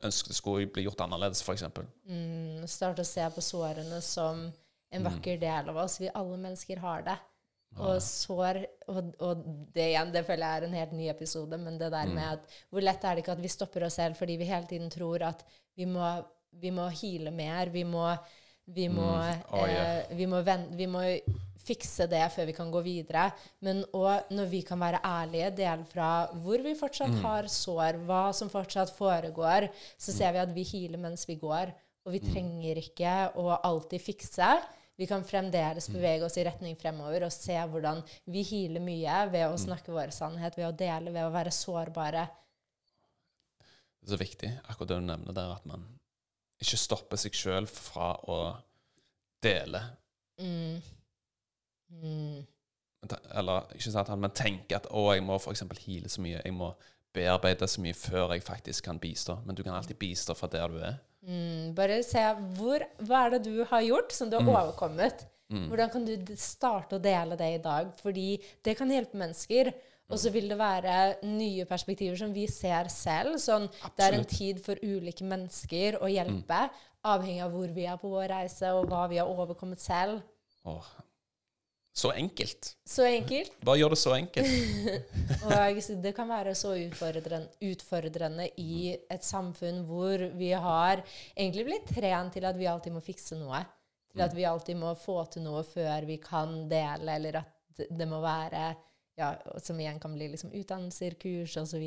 [0.03, 1.63] ønsket skulle bli gjort annerledes, f.eks.
[2.05, 4.51] Mm, starte å se på sårene som
[4.91, 5.99] en vakker del av oss.
[5.99, 7.15] Vi alle mennesker har det.
[7.81, 8.59] Og sår
[8.91, 12.11] og, og det igjen, det føler jeg er en helt ny episode, men det der
[12.13, 14.69] med at hvor lett er det ikke at vi stopper oss selv fordi vi hele
[14.69, 15.41] tiden tror at
[15.73, 16.05] vi må,
[16.61, 18.05] vi må heale mer, vi må
[18.65, 19.41] vi må, mm.
[19.51, 19.97] oh, yeah.
[20.05, 20.39] eh, vi, må
[20.77, 21.01] vi må
[21.63, 23.29] fikse det før vi kan gå videre.
[23.63, 26.11] Men òg når vi kan være ærlige, dele fra
[26.43, 31.01] hvor vi fortsatt har sår, hva som fortsatt foregår, så ser vi at vi healer
[31.01, 31.73] mens vi går.
[32.03, 34.49] Og vi trenger ikke å alltid fikse.
[34.95, 39.47] Vi kan fremdeles bevege oss i retning fremover og se hvordan vi healer mye ved
[39.47, 42.27] å snakke vår sannhet, ved å dele, ved å være sårbare.
[44.03, 45.87] Det er så viktig, akkurat det du nevner der, at man
[46.61, 48.39] ikke stopper seg sjøl fra å
[49.43, 49.81] dele.
[50.39, 50.81] Mm.
[52.03, 52.43] Mm.
[53.33, 55.65] Eller ikke sant, at man tenker at å, jeg må f.eks.
[55.85, 56.69] heale så mye, jeg må
[57.13, 59.39] bearbeide så mye før jeg faktisk kan bistå.
[59.45, 61.01] Men du kan alltid bistå fra der du er.
[61.23, 62.21] Mm, bare se
[62.57, 65.25] hvor, hva er det du har gjort som du har overkommet.
[65.69, 67.91] Hvordan kan du starte å dele det i dag?
[68.01, 68.27] Fordi
[68.65, 69.69] det kan hjelpe mennesker.
[70.11, 73.37] Og så vil det være nye perspektiver som vi ser selv.
[73.41, 76.59] Sånn, det er en tid for ulike mennesker å hjelpe,
[77.07, 80.21] avhengig av hvor vi er på vår reise, og hva vi har overkommet selv.
[80.69, 80.91] Åh.
[81.93, 82.71] Så enkelt.
[82.89, 83.51] Så enkelt.
[83.61, 84.49] Bare gjør det så enkelt.
[85.45, 91.03] Og det kan være så utfordrende, utfordrende i et samfunn hvor vi har
[91.37, 93.61] egentlig blitt trent til at vi alltid må fikse noe.
[94.13, 98.05] Til at vi alltid må få til noe før vi kan dele, eller at det
[98.09, 98.73] må være
[99.17, 101.83] ja, Som igjen kan bli liksom utdannelser, kurs osv.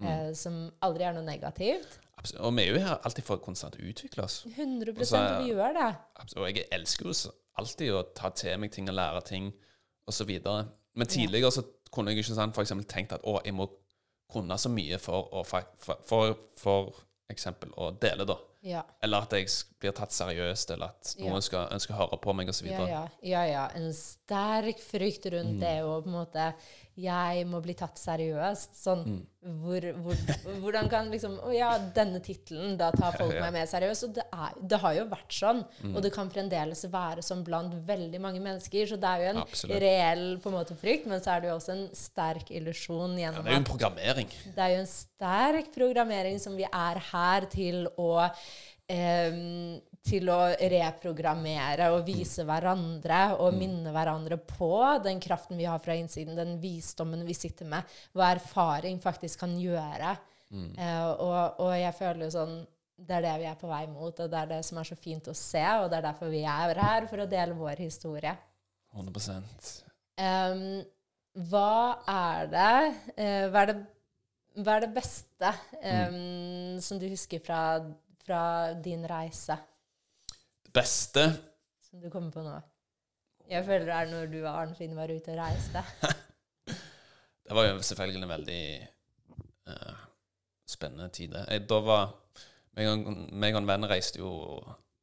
[0.00, 1.98] Eh, som aldri er noe negativt.
[2.16, 2.40] Absolutt.
[2.48, 4.38] Og vi er jo her alltid for å konstant utvikle oss.
[4.56, 5.90] 100 Og så er- vi gjør det.
[6.16, 6.40] Absolutt.
[6.40, 7.12] Og jeg elsker jo
[7.60, 9.50] alltid å ta til meg ting og lære ting
[10.10, 10.32] osv.
[10.98, 13.68] Men tidligere så kunne jeg ikke sant, for eksempel tenkt at å, jeg må
[14.30, 15.66] kunne så mye for å for,
[16.06, 18.36] for, for eksempel å dele, da.
[18.62, 18.82] Ja.
[19.02, 19.48] Eller at jeg
[19.80, 21.40] blir tatt seriøst, eller at noen Ja.
[21.40, 22.66] skal, ønsker å høre på meg, osv.
[22.68, 23.64] Ja, ja, ja, ja.
[23.74, 26.52] En sterk frykt rundt det å på en måte
[27.00, 28.74] Jeg må bli tatt seriøst.
[28.76, 30.18] Sånn hvor, hvor,
[30.60, 34.04] Hvordan kan liksom Å ja, denne tittelen, da tar folk meg mer seriøst.
[34.04, 35.62] Og det, er, det har jo vært sånn.
[35.80, 35.94] Mm.
[35.96, 38.84] Og det kan fremdeles være sånn blant veldig mange mennesker.
[38.90, 39.80] Så det er jo en Absolutt.
[39.80, 43.32] reell på en måte frykt, men så er det jo også en sterk illusjon Ja,
[43.32, 44.28] det er jo en programmering.
[44.44, 48.28] det er jo en sterk programmering som vi er her til å
[48.90, 50.38] til å
[50.72, 54.72] reprogrammere og vise hverandre og minne hverandre på
[55.04, 59.54] den kraften vi har fra innsiden, den visdommen vi sitter med, hva erfaring faktisk kan
[59.60, 60.16] gjøre.
[60.50, 62.54] Eh, og, og jeg føler jo sånn
[62.98, 64.96] Det er det vi er på vei mot, og det er det som er så
[64.98, 68.34] fint å se, og det er derfor vi er her, for å dele vår historie.
[68.92, 69.30] 100
[70.18, 70.82] um,
[71.48, 72.74] hva er det
[73.14, 73.78] eh, hva, er det
[74.58, 77.78] hva er det beste em, som du husker fra,
[78.24, 78.42] fra
[78.74, 79.56] din reise,
[80.64, 81.24] Det beste
[81.82, 82.58] som du kommer på nå?
[83.50, 85.82] Jeg føler det er når du og Arnfinn var ute og reiste.
[87.50, 88.64] Det var jo selvfølgelig en veldig
[89.72, 90.02] uh,
[90.70, 91.34] spennende tid.
[91.34, 92.12] Jeg, da var
[92.78, 94.30] meg og en venn reiste jo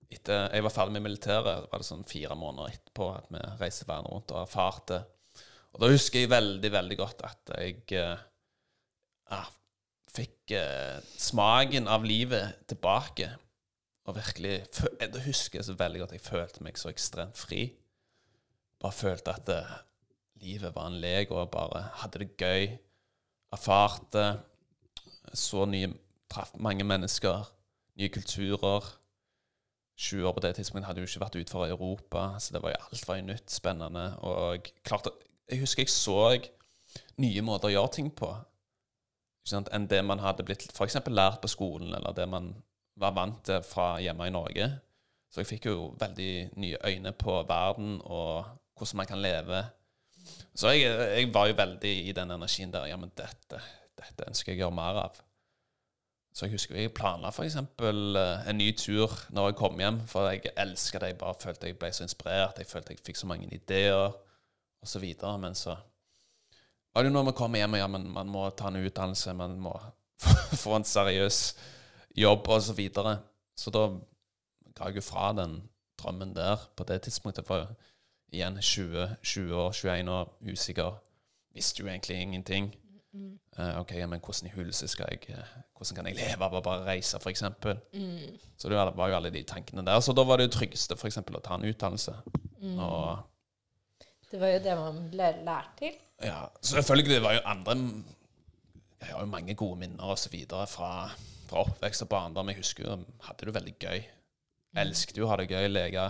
[0.07, 3.87] etter Jeg var ferdig med militæret, var det sånn fire måneder etterpå at vi reiste
[3.89, 5.01] verden rundt og erfarte.
[5.75, 8.21] Og da husker jeg veldig, veldig godt at jeg eh,
[9.27, 9.41] ja,
[10.17, 13.29] fikk eh, smaken av livet tilbake.
[14.07, 14.55] Og virkelig
[15.01, 17.69] Jeg husker så veldig godt jeg følte meg så ekstremt fri.
[18.81, 19.77] Bare følte at eh,
[20.43, 22.77] livet var en lek, og bare hadde det gøy.
[23.53, 24.27] Erfarte.
[25.33, 25.93] Så nye
[26.27, 27.45] Traff mange mennesker.
[27.95, 28.83] Nye kulturer.
[29.97, 32.81] 20 år på det tidspunktet hadde jo ikke vært utenfor Europa, så det var jo
[32.85, 34.03] alt var jo nytt, spennende.
[34.21, 35.07] Og klart,
[35.49, 36.19] jeg husker jeg så
[37.17, 38.29] nye måter å gjøre ting på
[39.53, 42.51] enn det man hadde blitt eksempel lært på skolen, eller det man
[42.97, 44.69] var vant til fra hjemme i Norge.
[45.29, 48.45] Så jeg fikk jo veldig nye øyne på verden og
[48.77, 49.63] hvordan man kan leve.
[50.55, 52.87] Så jeg, jeg var jo veldig i den energien der.
[52.89, 53.61] Ja, men dette,
[53.97, 55.19] dette ønsker jeg å gjøre mer av.
[56.37, 57.55] Så jeg husker jeg planla f.eks.
[57.57, 61.13] en ny tur når jeg kom hjem, for jeg elska det.
[61.13, 62.59] Jeg bare følte jeg ble så inspirert.
[62.61, 64.13] Jeg følte jeg fikk så mange ideer,
[64.85, 65.05] osv.
[65.41, 65.73] Men så
[66.97, 69.33] var det er når man kommer hjem, og ja, men man må ta en utdannelse,
[69.37, 69.73] man må
[70.63, 71.41] få en seriøs
[72.17, 72.71] jobb, osv.
[72.71, 73.17] Så, videre.
[73.57, 73.83] så da
[74.73, 75.59] ga jeg jo fra den
[76.01, 77.45] drømmen der på det tidspunktet.
[77.45, 77.69] For
[78.33, 80.97] igjen 20, 20 år, 21 år, usikker.
[81.53, 82.73] Visste jo egentlig ingenting.
[83.57, 86.53] Eh, ok, ja, men hvordan i hulse skal jeg eh, Hvordan kan jeg leve av
[86.57, 87.43] å bare reise, f.eks.?
[87.93, 88.37] Mm.
[88.57, 89.99] Så det var jo alle de tankene der.
[90.01, 92.13] Så da var det jo tryggeste eksempel, å ta en utdannelse.
[92.73, 93.21] Og
[94.31, 95.97] Det var jo det man ble lært til.
[96.23, 97.75] ja, selvfølgelig, det var jo andre
[99.01, 101.09] Jeg har jo mange gode minner og så videre fra,
[101.47, 102.49] fra oppvekst og barndom.
[102.49, 104.01] Jeg husker jo hadde det veldig gøy.
[104.77, 106.07] Elsket jo å ha det gøy, leke,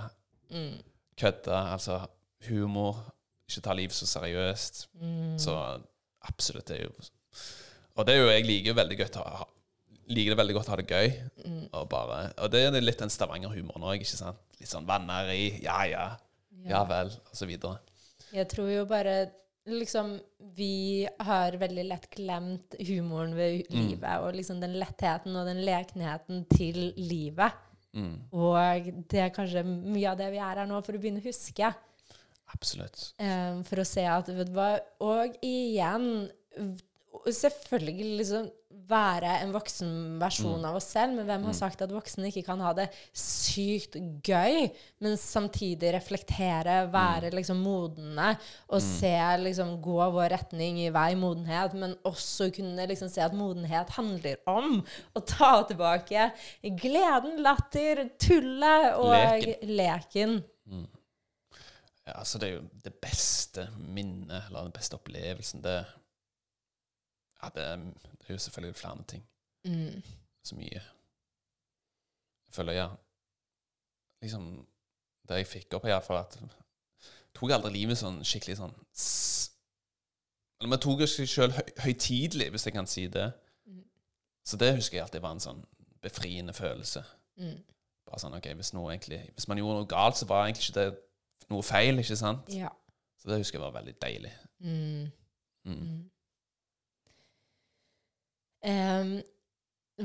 [1.19, 1.57] kødde.
[1.75, 1.99] Altså
[2.47, 3.03] humor.
[3.47, 4.87] Ikke ta livet så seriøst.
[5.39, 5.53] Så
[6.27, 6.91] absolutt, det er jo
[7.95, 9.45] Og det er jo, jeg liker veldig godt å ha
[10.07, 11.09] liker det veldig godt å ha det gøy.
[11.73, 14.03] Og, bare, og det er litt den Stavanger-humoren òg?
[14.03, 16.05] Litt sånn vanneri, ja ja,
[16.67, 17.81] ja vel, og så videre.
[18.35, 19.17] Jeg tror jo bare
[19.67, 20.13] liksom
[20.55, 26.45] Vi har veldig lett glemt humoren ved livet, og liksom den lettheten og den lekenheten
[26.53, 27.55] til livet.
[28.31, 31.27] Og det er kanskje mye av det vi er her nå for å begynne å
[31.27, 31.71] huske.
[32.53, 33.09] Absolutt.
[33.19, 36.29] Um, for å se at vet du hva Og igjen
[37.27, 38.45] Selvfølgelig liksom
[38.87, 39.89] være en voksen
[40.21, 43.97] versjon av oss selv, men hvem har sagt at voksne ikke kan ha det sykt
[44.25, 44.69] gøy,
[45.03, 48.33] men samtidig reflektere, være liksom modne
[48.67, 53.35] og se liksom gå vår retning i vei modenhet, men også kunne liksom se at
[53.35, 54.79] modenhet handler om
[55.15, 56.29] å ta tilbake
[56.79, 60.39] gleden, latter, tullet og leken.
[62.07, 65.81] Ja, altså det er jo det beste minnet, eller den beste opplevelsen, det
[67.43, 67.65] Ja, det,
[68.03, 69.23] det er jo selvfølgelig flere ting.
[69.65, 70.03] Mm.
[70.43, 70.81] Så mye.
[72.47, 72.87] Jeg føler, ja
[74.21, 74.67] Liksom
[75.27, 76.37] Det jeg fikk opp, her, for at
[77.35, 78.75] tok aldri livet sånn skikkelig sånn
[80.57, 83.27] Eller vi tok oss sjøl høy, høytidelig, hvis jeg kan si det.
[84.47, 85.59] Så det husker jeg alltid var en sånn
[86.01, 87.03] befriende følelse.
[87.37, 87.59] Mm.
[88.07, 90.79] Bare sånn, ok, Hvis noe egentlig Hvis man gjorde noe galt, så var egentlig ikke
[90.79, 90.87] det
[91.51, 92.49] noe feil, ikke sant?
[92.51, 92.71] Ja.
[93.19, 94.31] Så det husker jeg var veldig deilig.
[94.63, 95.11] Mm.
[95.67, 95.97] Mm.
[98.67, 99.11] Em,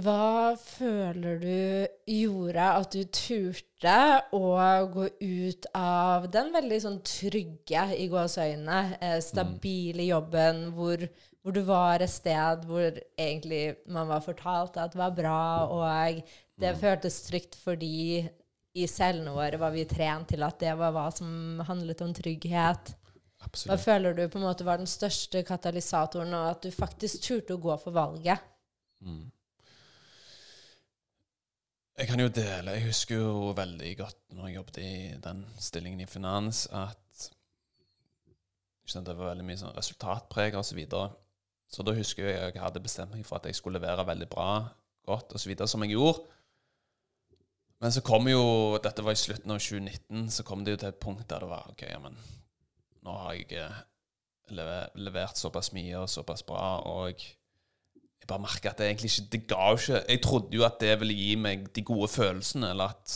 [0.04, 3.96] hva føler du gjorde at du turte
[4.32, 4.52] å
[4.92, 11.02] gå ut av den veldig sånn trygge, i gåseøynene, eh, stabile jobben hvor,
[11.42, 16.22] hvor du var et sted hvor egentlig man var fortalt at det var bra, og
[16.62, 18.22] det føltes trygt fordi
[18.72, 22.94] i cellene våre var vi trent til at det var hva som handlet om trygghet.
[23.66, 27.58] Hva føler du på en måte var den største katalysatoren, og at du faktisk turte
[27.58, 28.48] å gå for valget?
[31.98, 34.92] Jeg kan jo dele Jeg husker jo veldig godt når jeg jobbet i
[35.22, 36.98] den stillingen i finans, at
[38.92, 41.12] det var veldig mye sånn resultatpreg og så videre.
[41.72, 44.48] Så da husker jeg jeg hadde bestemt meg for at jeg skulle levere veldig bra,
[45.08, 46.26] godt videre, som jeg gjorde.
[47.80, 48.42] Men så kom jo
[48.82, 51.48] Dette var i slutten av 2019, så kom det jo til et punkt der det
[51.50, 52.18] var OK, ja, men
[53.02, 53.80] nå har jeg eh,
[54.52, 57.24] levert såpass mye og såpass bra, og
[58.22, 60.78] jeg bare merka at det egentlig ikke Det ga jo ikke Jeg trodde jo at
[60.80, 63.14] det ville gi meg de gode følelsene, eller at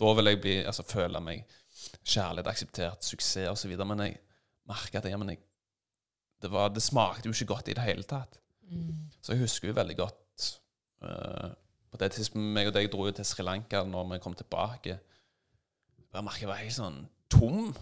[0.00, 1.44] da ville jeg bli Altså føle meg
[2.04, 3.72] kjærlighet, akseptert, suksess osv.
[3.80, 4.18] Men jeg
[4.68, 5.40] merka at men jeg,
[6.42, 8.38] det, var, det smakte jo ikke godt i det hele tatt.
[9.22, 10.46] Så jeg husker jo veldig godt
[11.04, 11.50] uh,
[11.92, 14.98] På det tidspunktet meg og deg dro jo til Sri Lanka når vi kom tilbake.
[16.14, 17.02] Jeg merka jeg var helt sånn
[17.32, 17.74] tom.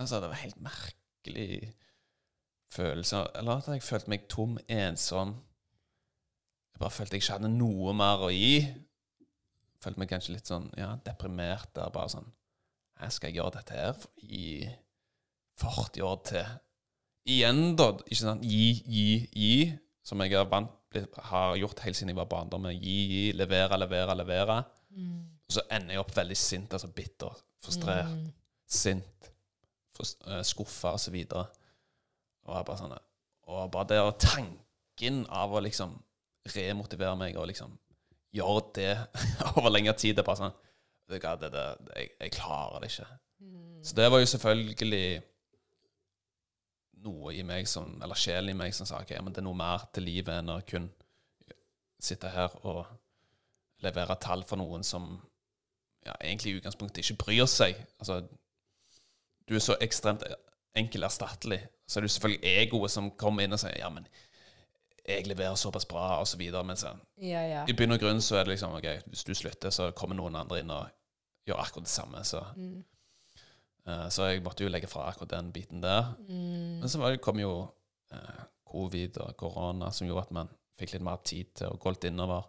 [0.00, 1.74] Altså, det var helt merkelig
[2.72, 3.24] følelse.
[3.40, 5.36] Eller at jeg følte meg tom, ensom.
[6.80, 8.62] Jeg bare følte jeg ikke hadde noe mer å gi.
[9.84, 11.90] Følte meg kanskje litt sånn ja, deprimert der.
[11.92, 12.30] Bare sånn
[12.96, 14.64] Her skal jeg gjøre dette her i
[15.60, 16.54] 40 år til.
[17.36, 17.90] Igjen, da.
[18.06, 18.48] Ikke sant?
[18.48, 19.04] Gi, gi,
[19.36, 19.52] gi.
[20.08, 20.72] Som jeg har, vant,
[21.28, 22.72] har gjort helt siden jeg var barndom.
[22.72, 24.60] Gi, gi, levere, levere, levere.
[24.96, 28.28] Og så ender jeg opp veldig sint, altså bitter, frustrert,
[28.64, 29.32] sint,
[30.48, 31.24] skuffa osv.
[31.28, 31.48] og så.
[32.48, 33.00] Og jeg bare sånn
[33.52, 36.00] Og bare det og tanken av å liksom
[36.48, 37.74] remotivere meg og liksom
[38.34, 38.92] gjøre det
[39.56, 40.58] over lengre tid, det er bare sånn
[41.10, 41.64] det, det,
[41.96, 43.06] jeg, jeg klarer det ikke.
[43.82, 45.22] Så det var jo selvfølgelig
[47.00, 49.58] noe i meg som Eller sjelen i meg som sa ok, men det er noe
[49.58, 50.90] mer til livet enn å kun
[52.00, 52.84] sitte her og
[53.84, 55.08] levere tall for noen som
[56.06, 57.76] ja, egentlig i utgangspunktet ikke bryr seg.
[58.00, 58.22] Altså,
[59.48, 60.24] du er så ekstremt
[60.76, 61.60] enkel erstattelig.
[61.88, 64.06] Så er det jo selvfølgelig egoet som kommer inn og sier ja, men
[65.06, 66.64] jeg leverer såpass bra, og så videre.
[66.66, 67.64] Men så, Ja, ja.
[67.68, 70.36] i bunn og grunn så er det liksom ok, hvis du slutter, så kommer noen
[70.36, 70.88] andre inn og
[71.48, 72.24] gjør akkurat det samme.
[72.24, 72.44] Så,
[73.90, 76.14] Eh, så jeg måtte jo legge fra akkurat den biten der.
[76.28, 77.52] Men så var det, kom jo
[78.12, 81.94] uh, covid og korona som gjorde at man fikk litt mer tid til å gå
[81.94, 82.48] litt innover.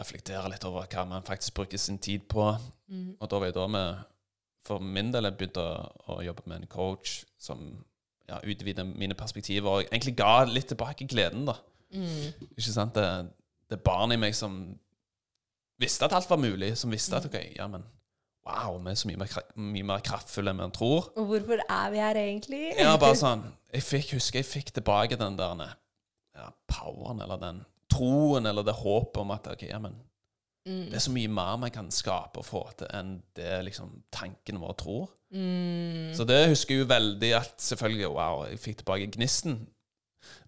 [0.00, 2.46] Reflektere litt over hva man faktisk bruker sin tid på.
[3.20, 4.06] Og da var jeg da med
[4.66, 7.62] for min del jeg begynte å, å jobbe med en coach som
[8.30, 11.56] ja, utvide mine perspektiver og egentlig ga litt tilbake gleden, da.
[11.90, 12.94] Ikke sant?
[12.94, 13.32] Det,
[13.70, 14.60] det barnet i meg som
[15.80, 17.84] visste at alt var mulig, som visste at OK, ja, men
[18.46, 21.10] wow, vi er så mye mer, mye mer kraftfulle enn vi tror.
[21.18, 22.62] Og hvorfor er vi her egentlig?
[22.78, 27.64] Ja, bare sånn Jeg fikk, husker jeg fikk tilbake den der ja, poweren, eller den
[27.90, 29.98] troen, eller det håpet om at OK, ja, men
[30.70, 34.60] det er så mye mer vi kan skape og få til enn det liksom tankene
[34.60, 35.08] våre tror.
[35.30, 39.60] Så det husker jeg jo veldig at selvfølgelig Wow, jeg fikk tilbake gnisten.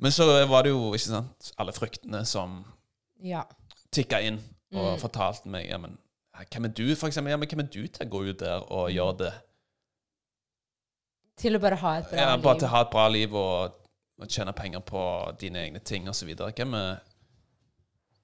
[0.03, 2.65] Men så var det jo ikke sant, alle fryktene som
[3.23, 3.45] Ja.
[3.95, 4.41] tikka inn
[4.75, 5.99] og fortalte meg ja, men,
[6.51, 7.31] hvem er du, for eksempel?
[7.31, 9.33] Ja, men hvem er du til å gå ut der og gjøre det?
[11.43, 12.43] Til å bare ha et bra Ja, liv.
[12.45, 13.79] bare til å ha et bra liv og,
[14.21, 15.03] og tjene penger på
[15.41, 16.35] dine egne ting osv.
[16.37, 16.99] Hvem er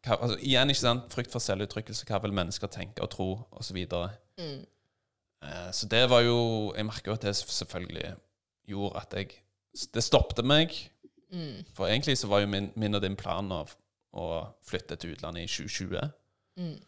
[0.06, 1.08] hva, altså, Igjen, ikke sant?
[1.12, 2.06] Frykt for selvuttrykkelse.
[2.06, 3.78] Hva vil mennesker tenke og tro, osv.
[3.90, 4.66] Så, Mm.
[5.42, 8.14] Eh, så det var jo Jeg merker jo at det selvfølgelig
[8.68, 9.30] gjorde at jeg
[9.94, 10.72] Det stoppet meg.
[11.30, 11.64] Mm.
[11.76, 13.64] For egentlig så var jo min, min og din plan å,
[14.12, 14.26] å
[14.64, 16.10] flytte til utlandet i 2020.
[16.58, 16.78] Mm.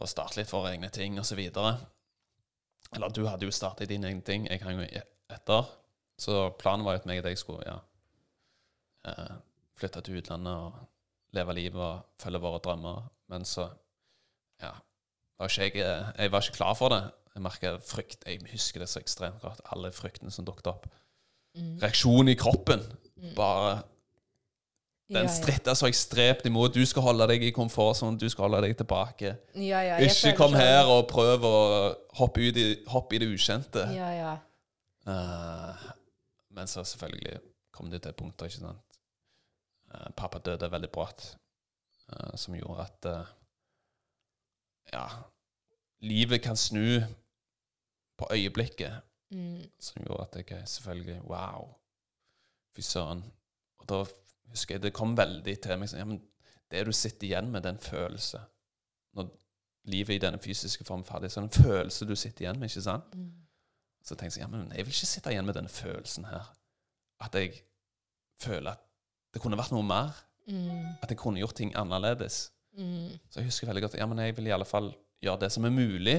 [0.00, 1.38] Og starte litt for egne ting osv.
[1.38, 5.68] Eller du hadde jo startet dine egne ting, jeg hang jo e- etter.
[6.18, 7.76] Så planen var jo at meg og deg skulle ja,
[9.08, 9.36] eh,
[9.78, 13.06] flytte til utlandet og leve livet og følge våre drømmer.
[13.32, 13.68] Men så
[14.60, 14.74] ja,
[15.38, 17.02] var ikke jeg, eh, jeg var ikke klar for det.
[17.34, 20.88] Jeg merker frykt, jeg husker det så ekstremt godt, alle fryktene som dukket opp.
[21.82, 22.82] Reaksjonen i kroppen.
[23.36, 23.82] Bare
[25.10, 26.74] Den stritta så ekstremt imot.
[26.74, 29.32] Du skal holde deg i komfortsonen, du skal holde deg tilbake.
[29.58, 33.26] Ja, ja, Ikke kom sånn- her og prøv å hoppe, ut i, hoppe i det
[33.26, 33.82] ukjente.
[33.94, 34.36] Ja, ja.
[35.10, 35.90] Eh,
[36.50, 37.40] men så selvfølgelig
[37.72, 38.78] kom det til et punkt ikke sant.
[39.90, 41.36] Uh, pappa døde veldig brått,
[42.12, 43.26] uh, som gjorde at
[44.92, 45.06] Ja,
[46.00, 47.02] livet kan snu
[48.20, 49.00] på øyeblikket.
[49.30, 49.62] Mm.
[49.80, 51.74] Som gjorde at jeg selvfølgelig Wow.
[52.76, 53.24] Fy søren.
[53.78, 54.04] Og da
[54.50, 56.22] husker jeg det kom veldig til meg sånn Ja, men
[56.70, 58.40] det du sitter igjen med, den følelse.
[59.18, 59.30] Når
[59.90, 62.60] livet i denne fysiske form er ferdig, så er det en følelse du sitter igjen
[62.60, 63.14] med, ikke sant?
[64.06, 66.46] Så tenkte jeg ja, men jeg vil ikke sitte igjen med denne følelsen her.
[67.20, 67.58] At jeg
[68.40, 68.84] føler at
[69.34, 70.14] det kunne vært noe mer.
[70.46, 70.96] Mm.
[71.02, 72.52] At jeg kunne gjort ting annerledes.
[72.78, 73.18] Mm.
[73.30, 75.66] Så jeg husker veldig godt Ja, men jeg vil i alle fall gjøre det som
[75.66, 76.18] er mulig,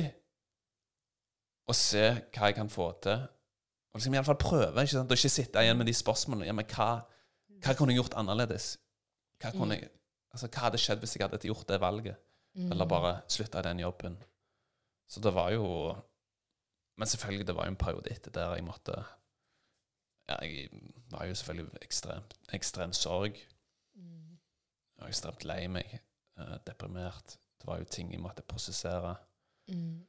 [1.70, 2.03] og se
[2.34, 3.28] hva jeg kan få til.
[3.91, 5.12] Og liksom i alle fall prøve, ikke sant?
[5.12, 6.47] og ikke sitte igjen med de spørsmålene.
[6.47, 6.89] Ja, men hva,
[7.62, 8.74] hva kunne jeg gjort annerledes?
[9.41, 9.89] Hva, kunne jeg,
[10.32, 12.22] altså, hva hadde skjedd hvis jeg hadde gjort det valget?
[12.55, 12.72] Mm.
[12.72, 14.16] Eller bare slutta i den jobben?
[15.12, 15.95] Så det var jo
[16.97, 18.93] Men selvfølgelig, det var jo en periode etter der jeg måtte
[20.30, 20.70] ja, Jeg
[21.12, 23.39] var jo selvfølgelig ekstremt ekstrem sorg.
[23.95, 24.38] Mm.
[24.95, 25.99] Jeg var ekstremt lei meg,
[26.38, 27.38] eh, deprimert.
[27.59, 29.16] Det var jo ting jeg måtte prosessere.
[29.68, 30.05] Mm.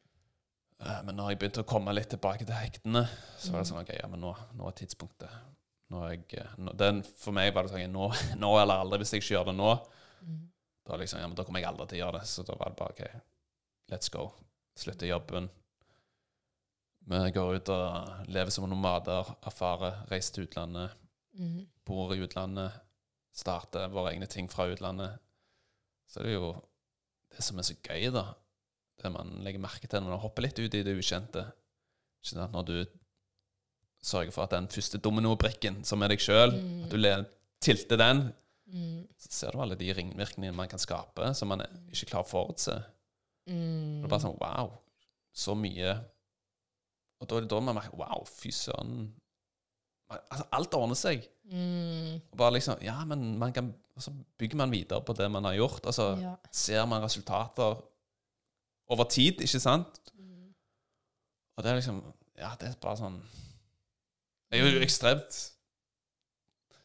[0.83, 3.05] Eh, Men når jeg begynte å komme litt tilbake til hektene,
[3.39, 5.31] så var det sånn OK, ja, men nå, nå er tidspunktet.
[5.93, 8.09] Nå er jeg, eh, nå, den, for meg var det sånn nå,
[8.43, 8.99] nå eller aldri.
[9.03, 9.73] Hvis jeg ikke gjør det nå,
[10.23, 10.39] Mm.
[10.87, 12.27] da, liksom, ja, men da kommer jeg aldri til å gjøre det.
[12.31, 13.23] Så da var det bare OK,
[13.91, 14.29] let's go.
[14.79, 15.49] Slutte jobben.
[17.11, 20.93] Vi går ut og lever som nomader, erfarer, reiser til utlandet,
[21.35, 21.67] Mm.
[21.87, 22.73] bor i utlandet,
[23.35, 25.19] starter våre egne ting fra utlandet.
[26.07, 26.53] Så det er jo
[27.31, 28.35] det som er så gøy, da.
[29.01, 31.47] Det man legger merke til når man hopper litt ut i det ukjente.
[32.23, 32.53] Ikke sant?
[32.53, 32.85] Når du
[34.03, 36.85] sørger for at den første dominobrikken, som er deg sjøl, Mm.
[36.85, 37.27] at du
[37.61, 38.33] tilter den,
[38.73, 39.07] Mm.
[39.19, 41.61] så ser du alle de ringvirkningene man kan skape, som man
[41.93, 42.85] ikke klarer å forutse.
[43.49, 44.03] Mm.
[44.03, 44.79] Det er bare sånn wow,
[45.35, 46.05] så mye
[47.21, 49.13] Og da er det da man merker wow, fy søren.
[50.11, 51.29] Altså, alt ordner seg.
[51.47, 52.17] Mm.
[52.33, 55.53] Og bare liksom Ja, men man kan så bygger man videre på det man har
[55.55, 55.83] gjort.
[55.87, 56.35] Altså, Ja.
[56.51, 57.77] ser man resultater
[58.93, 59.99] over tid, ikke sant?
[60.19, 60.53] Mm.
[61.57, 62.03] Og det er liksom
[62.39, 63.19] Ja, det er bare sånn
[64.51, 65.41] Det er jo ekstremt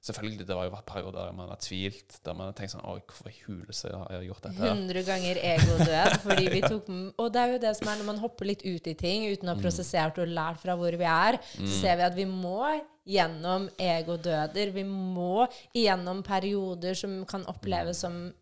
[0.08, 2.86] Selvfølgelig, det har jo vært perioder der man har tvilt, der man har tenkt sånn
[2.88, 4.70] Oi, hvorfor i huleste har jeg gjort dette?
[4.70, 6.14] 100 ganger egodød.
[6.24, 8.88] Fordi vi tok, og det er jo det som er når man hopper litt ut
[8.88, 9.64] i ting uten å ha Mm.
[9.66, 11.74] prosessert og lært fra hvor vi er, så Mm.
[11.82, 12.62] ser vi at vi må
[13.08, 14.72] gjennom egodøder.
[14.78, 18.34] Vi må gjennom perioder som kan oppleves som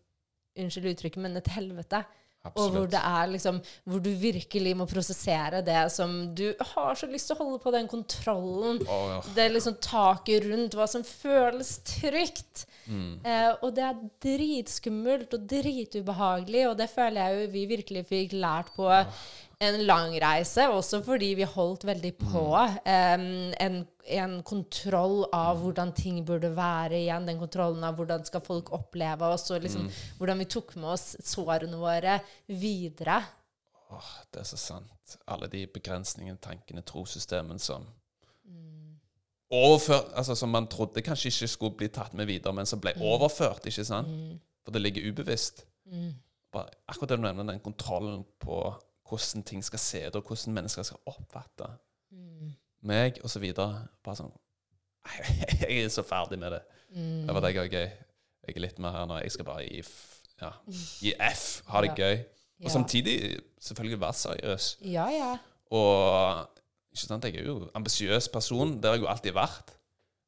[0.56, 2.04] Unnskyld uttrykket, men et helvete.
[2.54, 7.08] Og hvor det er liksom Hvor du virkelig må prosessere det som Du har så
[7.10, 8.80] lyst til å holde på den kontrollen.
[8.86, 9.20] Oh, ja.
[9.36, 12.66] Det liksom taket rundt hva som føles trygt.
[12.86, 13.18] Mm.
[13.26, 18.36] Eh, og det er dritskummelt og dritubehagelig, og det føler jeg jo vi virkelig fikk
[18.38, 18.86] lært på
[19.58, 22.44] en lang reise, også fordi vi holdt veldig på
[22.86, 23.76] Um, en,
[24.16, 29.26] en kontroll av hvordan ting burde være igjen, den kontrollen av hvordan skal folk oppleve
[29.32, 29.88] oss, og liksom
[30.18, 33.18] hvordan vi tok med oss sårene våre videre.
[33.90, 35.16] Åh, det er så sant.
[35.30, 37.86] Alle de begrensningene, tankene, trossystemene som
[39.46, 42.96] Overført, altså Som man trodde kanskje ikke skulle bli tatt med videre, men som ble
[42.98, 43.66] overført.
[43.66, 44.08] ikke sant?
[44.08, 44.40] Mm.
[44.64, 45.62] For det ligger ubevisst.
[45.86, 46.14] Mm.
[46.52, 48.74] Bare, akkurat det du nevner, den kontrollen på
[49.08, 51.68] hvordan ting skal se ut, og hvordan mennesker skal oppfatte
[52.12, 52.52] Mm.
[52.82, 53.42] meg, osv.
[53.54, 54.32] Bare sånn
[55.60, 56.60] Jeg er så ferdig med det.
[56.94, 57.26] Mm.
[57.26, 57.90] Det var det jeg er gøy.
[58.46, 59.18] Jeg er litt mer her nå.
[59.22, 59.92] Jeg skal bare gi F.
[60.40, 60.50] Ja.
[61.02, 61.62] Gi F.
[61.66, 61.94] Ha det Ja.
[62.04, 62.18] gøy.
[62.60, 62.68] Og Ja.
[62.72, 63.16] samtidig
[63.60, 64.76] selvfølgelig være seriøs.
[64.80, 65.38] ja, ja.
[65.70, 66.46] Og
[66.92, 68.76] ikke sant, jeg er jo ambisiøs person.
[68.76, 69.74] Det har jeg jo alltid vært.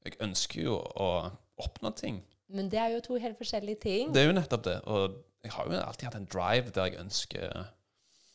[0.04, 2.22] Jeg ønsker jo å oppnå ting.
[2.48, 4.12] Men det er jo to helt forskjellige ting.
[4.14, 4.80] Det er jo nettopp det.
[4.84, 5.14] Og
[5.44, 7.66] jeg har jo alltid hatt en drive der jeg ønsker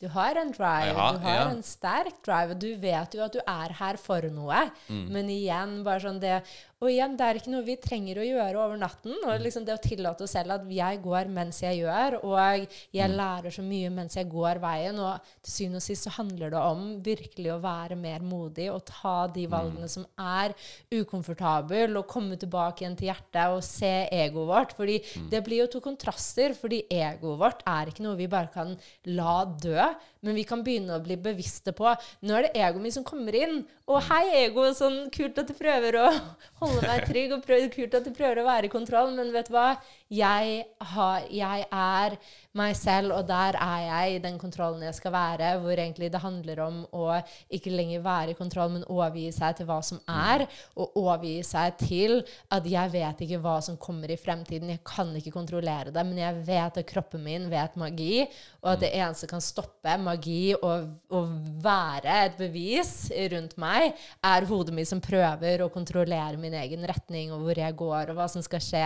[0.04, 1.44] Du har en drive, Ja, du har ja.
[1.48, 4.66] en sterk drive, og du vet jo at du er her for noe.
[4.90, 5.06] Mm.
[5.16, 6.42] Men igjen, bare sånn det
[6.82, 9.14] Og igjen, det er ikke noe vi trenger å gjøre over natten.
[9.24, 13.10] Og liksom det å tillate oss selv at jeg går mens jeg gjør, og jeg
[13.10, 13.16] Mm.
[13.16, 14.98] lærer så mye mens jeg går veien.
[14.98, 18.84] Og til syvende og sist så handler det om virkelig å være mer modig og
[18.84, 19.50] ta de Mm.
[19.50, 20.54] valgene som er
[20.92, 24.72] ukomfortable, og komme tilbake igjen til hjertet og se egoet vårt.
[24.76, 25.30] Fordi Mm.
[25.30, 29.44] det blir jo to kontraster, fordi egoet vårt er ikke noe vi bare kan la
[29.44, 29.94] dø.
[30.24, 31.90] Men vi kan begynne å bli bevisste på
[32.24, 33.62] Nå er det egoet mitt som kommer inn.
[33.84, 36.06] Og hei, ego, sånn kult at du prøver å
[36.62, 39.50] holde meg trygg, og prøv, kult at du prøver å være i kontroll, men vet
[39.50, 39.74] du hva?
[40.14, 42.16] Jeg, har, jeg er
[42.54, 46.20] meg selv, og der er jeg i den kontrollen jeg skal være, hvor egentlig det
[46.22, 47.08] handler om å
[47.56, 50.46] ikke lenger være i kontroll, men overgi seg til hva som er,
[50.78, 52.20] og overgi seg til
[52.54, 54.70] at jeg vet ikke hva som kommer i fremtiden.
[54.76, 58.24] Jeg kan ikke kontrollere det, men jeg vet at kroppen min vet magi,
[58.62, 61.32] og at det eneste kan stoppe magi og, og
[61.64, 62.94] være et bevis
[63.34, 63.94] rundt meg,
[64.24, 68.20] er hodet mitt som prøver å kontrollere min egen retning, og hvor jeg går, og
[68.20, 68.84] hva som skal skje,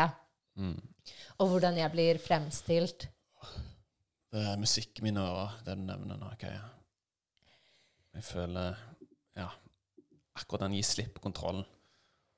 [0.59, 0.79] mm.
[1.39, 3.09] Og hvordan jeg blir fremstilt.
[4.29, 6.33] Det er musikken min og det du nevner nå.
[6.37, 6.59] Okay.
[8.15, 8.77] Jeg føler
[9.39, 9.49] Ja.
[10.35, 11.65] Akkurat den gir slipp på kontrollen.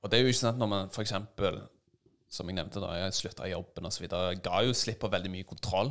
[0.01, 1.59] Og det er jo ikke sant når man eksempel,
[2.30, 4.07] som jeg nevnte da, jeg slutta i jobben osv.,
[4.40, 5.90] ga jo slipp på veldig mye kontroll,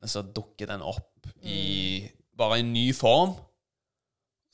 [0.00, 3.36] men så dukker den opp i bare en ny form.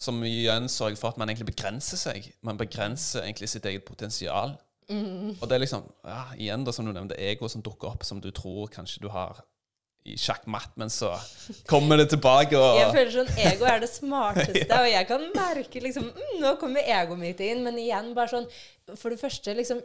[0.02, 2.26] Som igjen sørger for at man egentlig begrenser seg.
[2.42, 4.56] Man begrenser egentlig sitt eget potensial.
[4.90, 8.20] Og det er liksom ja, Igjen, da, som du nevnte, ego som dukker opp, som
[8.20, 9.44] du tror kanskje du har
[10.04, 11.12] i sjakkmatt, men så
[11.70, 15.82] kommer det tilbake og Jeg føler sånn ego er det smarteste, og jeg kan merke
[15.84, 18.48] liksom mm, Nå kommer egoet mitt inn, men igjen bare sånn
[18.98, 19.78] For det første, liksom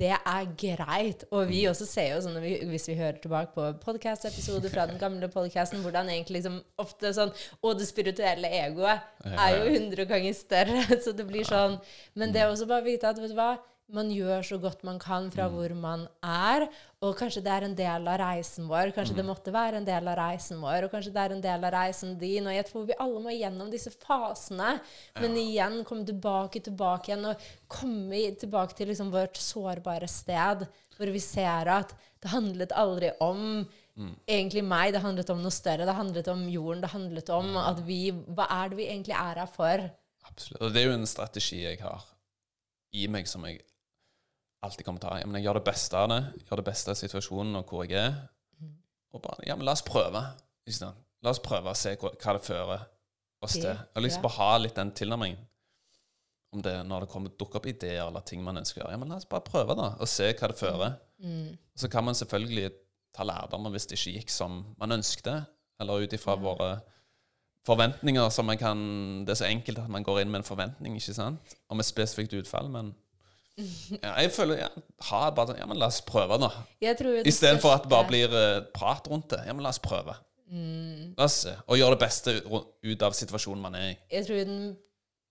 [0.00, 1.26] Det er greit.
[1.28, 5.28] Og vi også ser jo sånn, hvis vi hører tilbake på podkast-episoder fra den gamle
[5.32, 10.80] podkasten, hvordan egentlig liksom ofte sånn Og det spirituelle egoet er jo hundre ganger større,
[11.04, 11.76] så det blir sånn.
[12.16, 13.58] Men det er også bare å vite at, vet du hva
[13.94, 15.54] man gjør så godt man kan fra mm.
[15.54, 16.66] hvor man er.
[17.04, 18.92] Og kanskje det er en del av reisen vår.
[18.96, 19.20] Kanskje mm.
[19.20, 21.72] det måtte være en del av reisen vår, og kanskje det er en del av
[21.72, 22.48] reisen din.
[22.50, 24.74] Og jeg tror vi alle må gjennom disse fasene.
[25.20, 25.44] Men ja.
[25.44, 30.66] igjen komme tilbake tilbake igjen, og komme tilbake til liksom vårt sårbare sted,
[30.98, 34.12] hvor vi ser at det handlet aldri om mm.
[34.26, 35.86] egentlig meg, det handlet om noe større.
[35.88, 36.84] Det handlet om jorden.
[36.84, 37.62] Det handlet om mm.
[37.62, 39.88] at vi Hva er det vi egentlig er her for?
[40.28, 40.60] Absolutt.
[40.60, 42.04] Og det er jo en strategi jeg har
[42.98, 43.62] i meg som jeg
[44.64, 45.20] alltid kommer til å ha.
[45.22, 46.20] Ja, men jeg gjør det beste av det.
[46.48, 48.16] Gjør det beste av situasjonen og hvor jeg er.
[49.14, 50.22] Og bare Ja, men la oss prøve.
[51.24, 52.88] La oss prøve å se hva, hva det fører
[53.44, 53.70] oss til.
[53.70, 55.44] Jeg har lyst til å ha litt den tilnærmingen.
[56.54, 58.96] Om det når det kommer dukker opp ideer eller ting man ønsker å gjøre.
[58.96, 60.94] Ja, men la oss bare prøve, da, og se hva det fører.
[61.20, 61.50] Mm.
[61.52, 62.70] Og så kan man selvfølgelig
[63.16, 65.34] ta lærdommer hvis det ikke gikk som man ønskte,
[65.78, 66.46] eller ut ifra mm.
[66.46, 66.70] våre
[67.68, 68.78] forventninger som man kan
[69.26, 71.56] Det er så enkelt at man går inn med en forventning, ikke sant?
[71.68, 72.94] Om et spesifikt utfall, men
[74.04, 74.68] ja, jeg føler ja,
[75.10, 76.50] ha bare Ja, men la oss prøve, da.
[77.26, 79.42] Istedenfor at det bare blir uh, prat rundt det.
[79.48, 80.14] Ja, men la oss prøve.
[80.48, 81.14] Mm.
[81.18, 81.54] La oss se.
[81.66, 83.96] Og gjøre det beste ut av situasjonen man er i.
[84.14, 84.62] Jeg tror den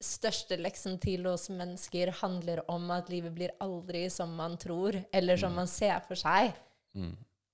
[0.03, 5.39] største leksen til oss mennesker handler om at livet blir aldri som man tror, eller
[5.39, 5.61] som mm.
[5.63, 6.53] man ser for seg.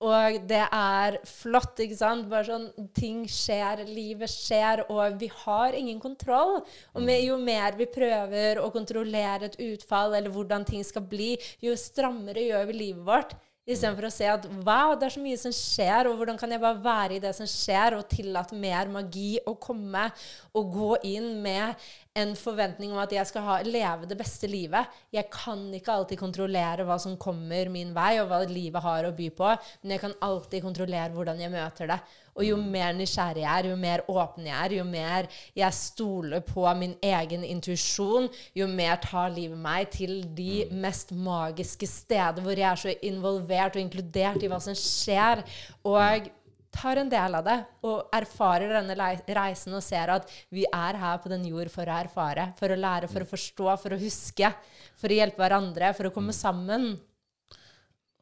[0.04, 0.10] Mm.
[0.10, 2.28] Og det er flott, ikke sant?
[2.32, 6.60] Bare sånn Ting skjer, livet skjer, og vi har ingen kontroll.
[6.93, 11.34] Og med, jo mer vi prøver å kontrollere et utfall, eller hvordan ting skal bli,
[11.64, 13.36] jo strammere gjør vi livet vårt.
[13.64, 16.59] Istedenfor å se at wow, det er så mye som skjer, og hvordan kan jeg
[16.59, 20.09] bare være i det som skjer, og tillate mer magi å komme,
[20.51, 21.86] og gå inn med
[22.20, 24.91] en forventning om at jeg skal ha, leve det beste livet.
[25.16, 29.16] Jeg kan ikke alltid kontrollere hva som kommer min vei, og hva livet har å
[29.16, 32.01] by på, men jeg kan alltid kontrollere hvordan jeg møter det.
[32.34, 35.27] Og jo mer nysgjerrig jeg er, jo mer åpen jeg er, jo mer
[35.57, 41.89] jeg stoler på min egen intuisjon, jo mer tar livet meg til de mest magiske
[41.89, 45.43] steder hvor jeg er så involvert og inkludert i hva som skjer.
[45.86, 46.31] Og
[46.73, 48.97] tar en del av det og erfarer denne
[49.38, 52.79] reisen og ser at vi er her på den jord for å erfare, for å
[52.79, 54.49] lære, for å forstå, for å huske,
[54.97, 56.95] for å hjelpe hverandre, for å komme sammen.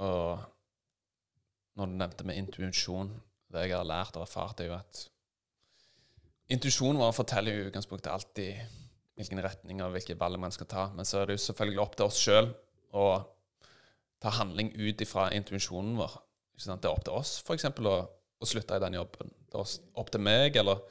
[0.03, 0.47] Og
[1.79, 3.13] når du nevnte med intuisjon
[3.53, 5.05] det jeg har lært og erfart, er jo at
[6.51, 8.79] intuisjonen vår forteller jo i utgangspunktet alltid
[9.19, 10.87] hvilken retning og hvilke valg man skal ta.
[10.95, 12.49] Men så er det jo selvfølgelig opp til oss sjøl
[12.97, 13.05] å
[14.21, 16.17] ta handling ut ifra intuisjonen vår.
[16.61, 17.69] Det er opp til oss f.eks.
[17.71, 17.95] Å,
[18.41, 19.31] å slutte i den jobben.
[19.49, 20.83] Det er opp til meg, eller,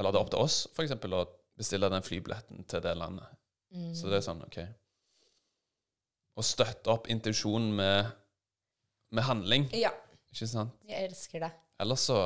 [0.00, 0.94] eller det er opp til oss f.eks.
[0.96, 1.24] å
[1.58, 3.28] bestille den flybilletten til det landet.
[3.72, 3.90] Mm.
[3.96, 4.58] Så det er sånn, OK
[6.36, 8.08] Å støtte opp intuisjonen med,
[9.16, 9.68] med handling.
[9.76, 9.92] Ja.
[10.32, 10.76] Ikke sant?
[10.88, 11.52] Jeg elsker det.
[11.82, 12.18] Eller så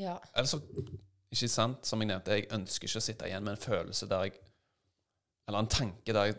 [0.00, 0.16] ja.
[0.32, 0.60] Eller så
[1.32, 4.26] Ikke sant, som jeg nevnte, jeg ønsker ikke å sitte igjen med en følelse der
[4.28, 4.38] jeg
[5.48, 6.38] Eller en tanke der jeg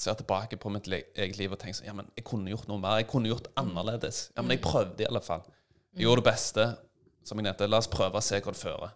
[0.00, 2.80] ser tilbake på mitt eget liv og tenker sånn Ja, men jeg kunne gjort noe
[2.80, 3.00] mer.
[3.02, 3.58] Jeg kunne gjort mm.
[3.62, 4.20] annerledes.
[4.32, 4.64] Ja, men jeg mm.
[4.64, 5.42] prøvde i alle fall.
[5.92, 6.64] Jeg gjorde det beste.
[7.28, 8.94] Som jeg nevnte, la oss prøve å se hva det fører.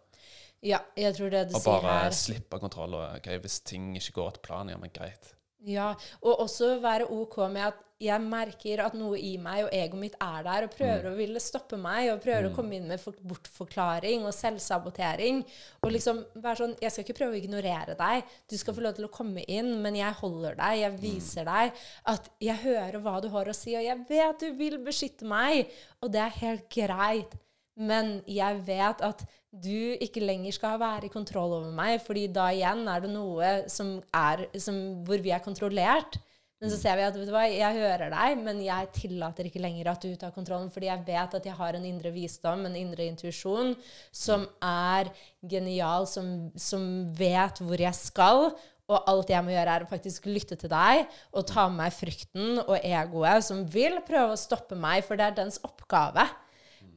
[0.65, 2.97] Ja, jeg tror det du sier her Og bare slippe kontroll.
[2.97, 5.34] Og, okay, hvis ting ikke går etter planen, ja, men greit.
[5.65, 10.01] Ja, og også være OK med at jeg merker at noe i meg og egoet
[10.01, 11.13] mitt er der og prøver mm.
[11.13, 12.51] å ville stoppe meg og prøver mm.
[12.51, 15.41] å komme inn med bortforklaring og selvsabotering.
[15.85, 18.35] Og liksom være sånn Jeg skal ikke prøve å ignorere deg.
[18.51, 20.83] Du skal få lov til å komme inn, men jeg holder deg.
[20.83, 21.01] Jeg mm.
[21.05, 24.79] viser deg at jeg hører hva du har å si, og jeg vet du vil
[24.85, 25.73] beskytte meg.
[26.03, 27.39] Og det er helt greit.
[27.75, 32.49] Men jeg vet at du ikke lenger skal være i kontroll over meg, fordi da
[32.55, 36.19] igjen er det noe som er, som, hvor vi er kontrollert.
[36.63, 39.61] Men så ser vi at vet du hva, jeg hører deg, men jeg tillater ikke
[39.61, 42.79] lenger at du tar kontrollen, fordi jeg vet at jeg har en indre visdom, en
[42.79, 43.75] indre intuisjon,
[44.15, 45.11] som er
[45.51, 46.87] genial, som, som
[47.19, 48.49] vet hvor jeg skal.
[48.85, 51.95] Og alt jeg må gjøre, er å faktisk lytte til deg og ta med meg
[51.97, 56.27] frykten og egoet som vil prøve å stoppe meg, for det er dens oppgave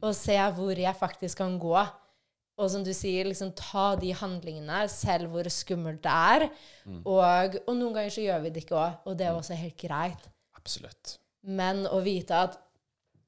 [0.04, 1.78] å se hvor jeg faktisk kan gå.
[2.58, 6.48] Og som du sier, liksom ta de handlingene, selv hvor skummelt det er.
[6.84, 7.00] Mm.
[7.04, 9.42] Og, og, noen ganger så gjør vi det ikke òg, og det er mm.
[9.44, 10.30] også helt greit.
[10.58, 11.18] Absolutt.
[11.46, 12.58] Men å vite at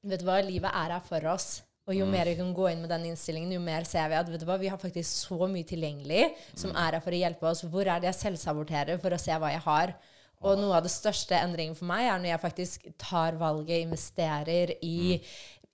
[0.03, 1.61] vet du hva, livet er her for oss.
[1.89, 2.11] Og jo mm.
[2.13, 4.47] mer vi kan gå inn med den innstillingen, jo mer ser vi at vet du
[4.49, 6.77] hva, vi har faktisk så mye tilgjengelig som mm.
[6.83, 7.63] er her for å hjelpe oss.
[7.71, 9.95] Hvor er det jeg selvsaborterer for å se hva jeg har?
[10.41, 14.73] Og noe av det største endringen for meg er når jeg faktisk tar valget, investerer
[14.81, 15.19] i,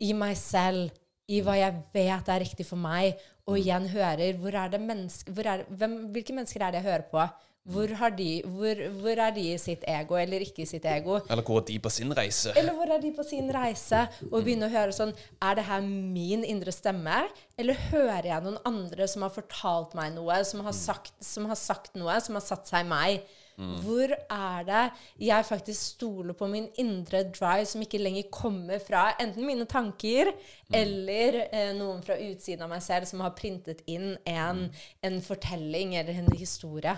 [0.03, 0.93] i meg selv,
[1.27, 3.17] i hva jeg vet er riktig for meg,
[3.47, 6.91] og igjen hører hvor er det menneske, hvor er, hvem, Hvilke mennesker er det jeg
[6.91, 7.27] hører på?
[7.67, 11.17] Hvor, har de, hvor, hvor er de i sitt ego, eller ikke i sitt ego?
[11.27, 12.53] Eller hvor er de på sin reise?
[12.55, 14.05] Eller hvor er de på sin reise?
[14.29, 15.11] Og begynne å høre sånn
[15.43, 17.25] Er det her min indre stemme?
[17.59, 21.59] Eller hører jeg noen andre som har fortalt meg noe, som har sagt, som har
[21.59, 23.35] sagt noe, som har satt seg i meg?
[23.57, 24.81] Hvor er det
[25.25, 30.29] jeg faktisk stoler på min indre drive, som ikke lenger kommer fra enten mine tanker
[30.69, 34.67] eller eh, noen fra utsiden av meg selv som har printet inn en,
[35.01, 36.93] en fortelling eller en historie?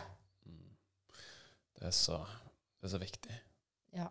[1.80, 2.20] Det er så,
[2.76, 3.40] det er så viktig.
[3.96, 4.10] Ja.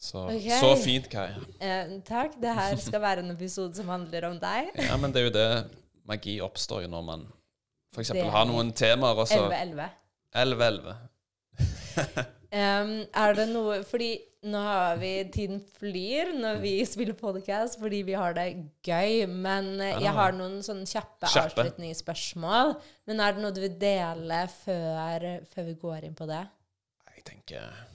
[0.00, 0.56] Så, okay.
[0.56, 1.34] så fint, Kai.
[1.60, 2.40] Eh, takk.
[2.40, 4.72] Det her skal være en episode som handler om deg.
[4.88, 5.48] Ja, men det er jo det
[6.08, 7.28] magi oppstår jo når man
[8.00, 9.99] eksempel har noen temaer, og så 11-11.
[10.36, 10.94] 11-11.
[12.50, 14.12] Um, er det noe Fordi
[14.46, 18.46] nå har vi Tiden flyr når vi spiller podcast fordi vi har det
[18.86, 19.26] gøy.
[19.28, 21.60] Men eh, jeg har noen sånne kjappe, Kjappe.
[21.60, 22.74] avslutningsspørsmål.
[23.10, 26.40] Men er det noe du vil dele før, før vi går inn på det?
[27.16, 27.86] Jeg tenker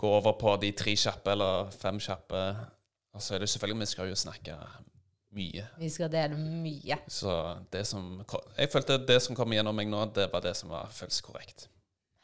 [0.00, 2.44] Gå over på de tre kjappe eller fem kjappe.
[3.14, 4.56] Og så er det selvfølgelig Vi skal jo snakke
[5.36, 5.66] mye.
[5.78, 6.98] Vi skal dele mye.
[7.10, 7.32] Så
[7.72, 8.22] det som
[8.56, 11.68] Jeg følte det som kom gjennom meg nå, det var det som var føles korrekt.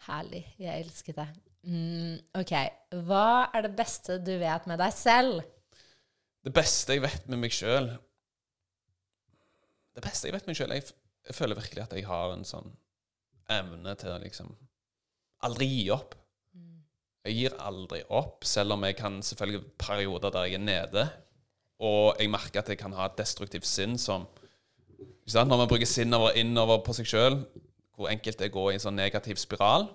[0.06, 0.44] Herlig.
[0.58, 1.28] Jeg elsker det.
[1.66, 2.54] Mm, OK.
[3.08, 5.42] Hva er det beste du vet med deg selv?
[6.46, 7.88] Det beste jeg vet med meg sjøl
[9.96, 10.84] Det beste jeg vet med meg sjøl jeg,
[11.26, 12.68] jeg føler virkelig at jeg har en sånn
[13.50, 14.52] evne til å liksom
[15.46, 16.14] aldri gi opp.
[17.26, 21.04] Jeg gir aldri opp, selv om jeg kan selvfølgelig perioder der jeg er nede,
[21.80, 24.26] og jeg merker at jeg kan ha et destruktivt sinn som?
[25.32, 27.40] Når man bruker sinnet innover på seg sjøl,
[27.96, 29.88] hvor enkelt det er å gå i en sånn negativ spiral.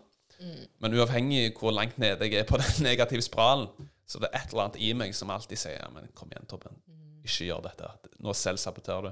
[0.82, 3.68] Men uavhengig hvor langt nede jeg er på den negative spiralen,
[4.10, 6.48] så det er et eller annet i meg som alltid sier ja, men kom igjen,
[6.50, 6.80] Torben.
[7.24, 7.92] Ikke gjør dette.
[8.26, 9.12] Nå selvsaboterer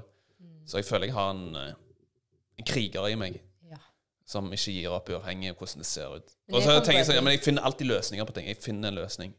[0.68, 1.70] Så jeg føler jeg har en, eh,
[2.60, 3.38] en kriger i meg
[3.70, 3.78] Ja.
[4.26, 6.34] som ikke gir opp, uavhengig av hvordan det ser ut.
[6.52, 8.46] Og så tenker jeg sånn, ja, men jeg finner alltid løsninger på ting.
[8.50, 9.32] Jeg finner en løsning.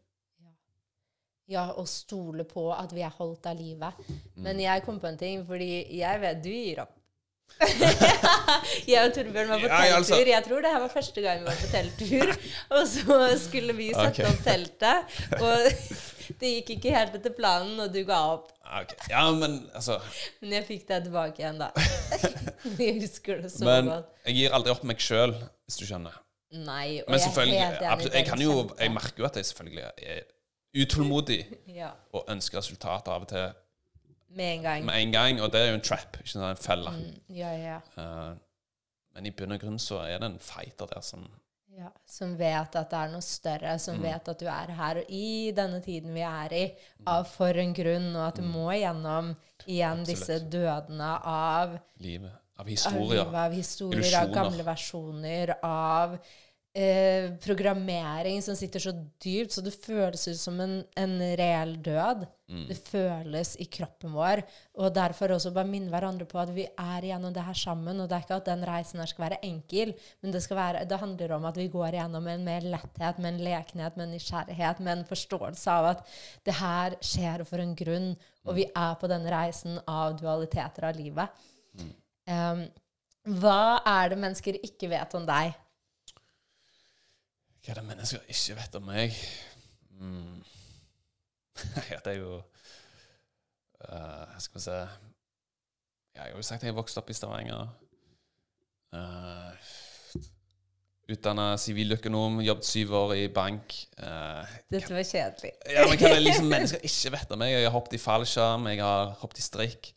[1.49, 3.97] Ja, og stole på at vi er holdt av livet.
[4.07, 4.17] Mm.
[4.45, 6.97] Men jeg kom på en ting, fordi jeg vet du gir opp.
[8.87, 9.97] jeg og Torbjørn var på Ja, telttur.
[9.97, 10.19] altså.
[10.27, 12.31] Jeg tror det her var første gang vi var på telttur.
[12.77, 14.29] Og så skulle vi sette okay.
[14.31, 15.67] opp teltet, og
[16.41, 18.49] det gikk ikke helt etter planen, og du ga opp.
[18.63, 19.11] Okay.
[19.11, 19.97] Ja, men altså
[20.39, 21.71] Men jeg fikk deg tilbake igjen, da.
[22.79, 24.11] jeg husker det så Men godt.
[24.29, 25.35] jeg gir aldri opp meg sjøl,
[25.67, 26.15] hvis du skjønner.
[26.51, 28.15] Nei, og Men jeg er helt enig.
[28.15, 30.23] jeg, jo, jeg merker jo at jeg selvfølgelig er
[30.75, 33.49] utålmodig Ja, og ønsker resultater av og til
[34.31, 34.85] med en gang.
[34.85, 36.91] med en gang, og det er jo en trap, ikke en felle.
[36.95, 37.79] Mm, ja, ja.
[37.97, 38.37] Uh,
[39.15, 41.27] men i bunn og grunn så er det en fighter der som
[41.77, 44.01] Ja, som vet at det er noe større, som Mm.
[44.03, 46.71] vet at du er her og i denne tiden vi er i,
[47.07, 49.35] av for en grunn, og at du må gjennom
[49.67, 50.01] igjen Mm.
[50.01, 50.07] Absolutt.
[50.07, 53.23] disse dødene av, livet av av, historier.
[53.23, 56.19] livet, av historier, av gamle versjoner, av
[56.73, 58.93] eh, programmering som sitter så
[59.23, 62.23] dypt, så det føles ut som en, en reell død.
[62.51, 62.63] Mm.
[62.67, 64.41] Det føles i kroppen vår.
[64.79, 68.01] Og derfor også bare minne hverandre på at vi er igjennom det her sammen.
[68.03, 69.93] Og det er ikke at den reisen her skal være enkel,
[70.23, 73.35] men det, skal være, det handler om at vi går igjennom en mer letthet, med
[73.35, 76.05] en lekenhet, med en nysgjerrighet, med en forståelse av at
[76.47, 78.13] det her skjer for en grunn,
[78.47, 81.43] og vi er på denne reisen av dualiteter av livet.
[82.31, 82.63] Um,
[83.41, 85.53] hva er det mennesker ikke vet om deg?
[87.61, 89.17] Hva er det mennesker ikke vet om meg?
[90.01, 90.41] Mm.
[91.91, 92.39] ja, det er jo
[93.85, 97.69] uh, Skal vi se Jeg har jo sagt at jeg vokste opp i Stavanger.
[98.91, 99.53] Uh,
[101.11, 103.73] Utdanna siviløkonom, jobbet syv år i bank.
[103.99, 105.53] Uh, Dette var kjedelig.
[105.67, 107.53] ja, men Hva er det liksom mennesker ikke vet om meg?
[107.53, 109.91] Jeg har hoppet i fallskjerm, jeg har hoppet i strikk.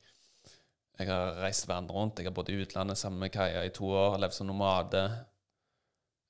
[0.99, 2.21] Jeg har reist verden rundt.
[2.21, 4.19] Jeg har bodd i utlandet sammen med Kaja i to år.
[4.23, 5.09] Levd som nomade.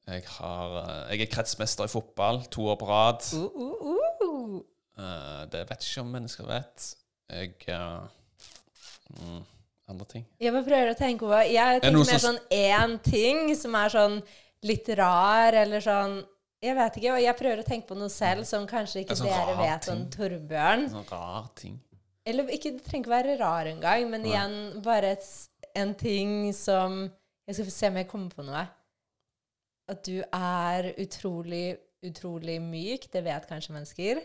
[0.05, 3.25] Jeg, har, eh, jeg er kretsmester i fotball to år på rad.
[3.33, 4.05] Uh, uh, uh.
[4.99, 6.91] Eh, det vet ikke om mennesker vet.
[7.33, 8.05] Jeg eh,
[9.19, 9.41] mm,
[9.89, 10.27] Andre ting.
[10.41, 14.15] Jeg bare prøver å tenke på Jeg tenker mer sånn én ting som er sånn
[14.65, 16.21] litt rar, eller sånn
[16.65, 17.17] Jeg vet ikke.
[17.17, 19.91] Og jeg prøver å tenke på noe selv som kanskje ikke sånn dere vet vet
[19.93, 20.07] om.
[20.15, 20.87] Torbjørn.
[20.87, 21.75] En sånn rar ting.
[22.25, 25.27] Eller ikke, det trenger ikke være rar engang, men igjen bare et,
[25.77, 27.03] en ting som
[27.45, 28.63] Jeg skal få se om jeg kommer på noe.
[29.89, 33.09] At du er utrolig, utrolig myk.
[33.13, 34.21] Det vet kanskje mennesker.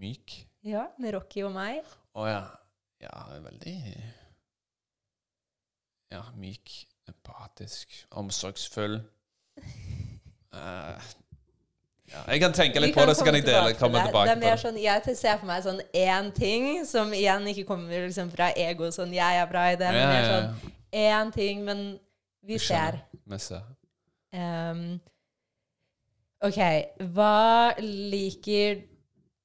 [0.00, 0.46] Myk.
[0.62, 1.80] Ja, med Rocky og meg.
[2.14, 2.42] Å ja.
[3.00, 3.76] Ja, veldig
[6.10, 6.72] Ja, myk,
[7.08, 8.98] empatisk, omsorgsfull.
[9.60, 10.98] uh,
[12.10, 14.10] ja, jeg kan tenke litt litt på det, så kan jeg dele, komme det.
[14.10, 17.64] tilbake det er mer sånn, Jeg ser for meg sånn én ting, som igjen ikke
[17.70, 20.72] kommer liksom fra ego, sånn 'jeg er bra i det', men Ja, mer ja, sånn
[20.92, 21.20] ja.
[21.22, 21.98] én ting, men
[22.42, 23.00] vi ser.
[23.26, 23.62] Vi ser.
[24.36, 25.00] Ehm,
[26.46, 26.60] OK,
[27.14, 28.84] hva liker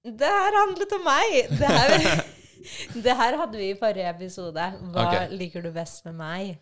[0.06, 1.34] Det her handlet om meg!
[1.50, 2.22] Det her,
[3.08, 4.68] det her hadde vi i forrige episode.
[4.94, 5.34] Hva okay.
[5.34, 6.54] liker du best med meg?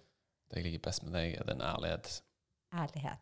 [0.50, 2.16] Det jeg liker best med deg, er din ærlighet.
[2.74, 3.20] Ærlighet.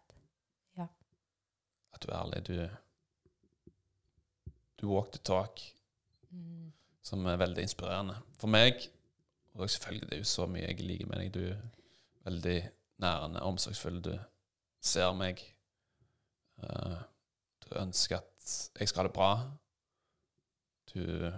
[1.92, 2.48] At du er ærlig.
[2.48, 2.68] Du
[4.82, 5.62] Du walk the talk,
[6.32, 6.72] Mm.
[7.04, 8.16] som er veldig inspirerende.
[8.40, 8.74] For meg,
[9.54, 11.58] og selvfølgelig det er jo så mye jeg liker med deg, du er
[12.24, 12.70] veldig
[13.04, 14.02] nærende, omsorgsfull.
[14.02, 14.18] Du
[14.82, 15.42] ser meg.
[16.62, 16.98] Eh,
[17.66, 19.32] du ønsker at jeg skal ha det bra.
[20.92, 21.32] Du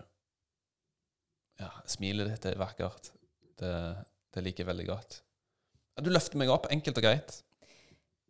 [1.61, 3.11] Ja, smilet ditt er vakkert.
[3.59, 3.73] Det,
[4.33, 5.19] det liker jeg veldig godt.
[6.01, 7.35] Du løfter meg opp, enkelt og greit.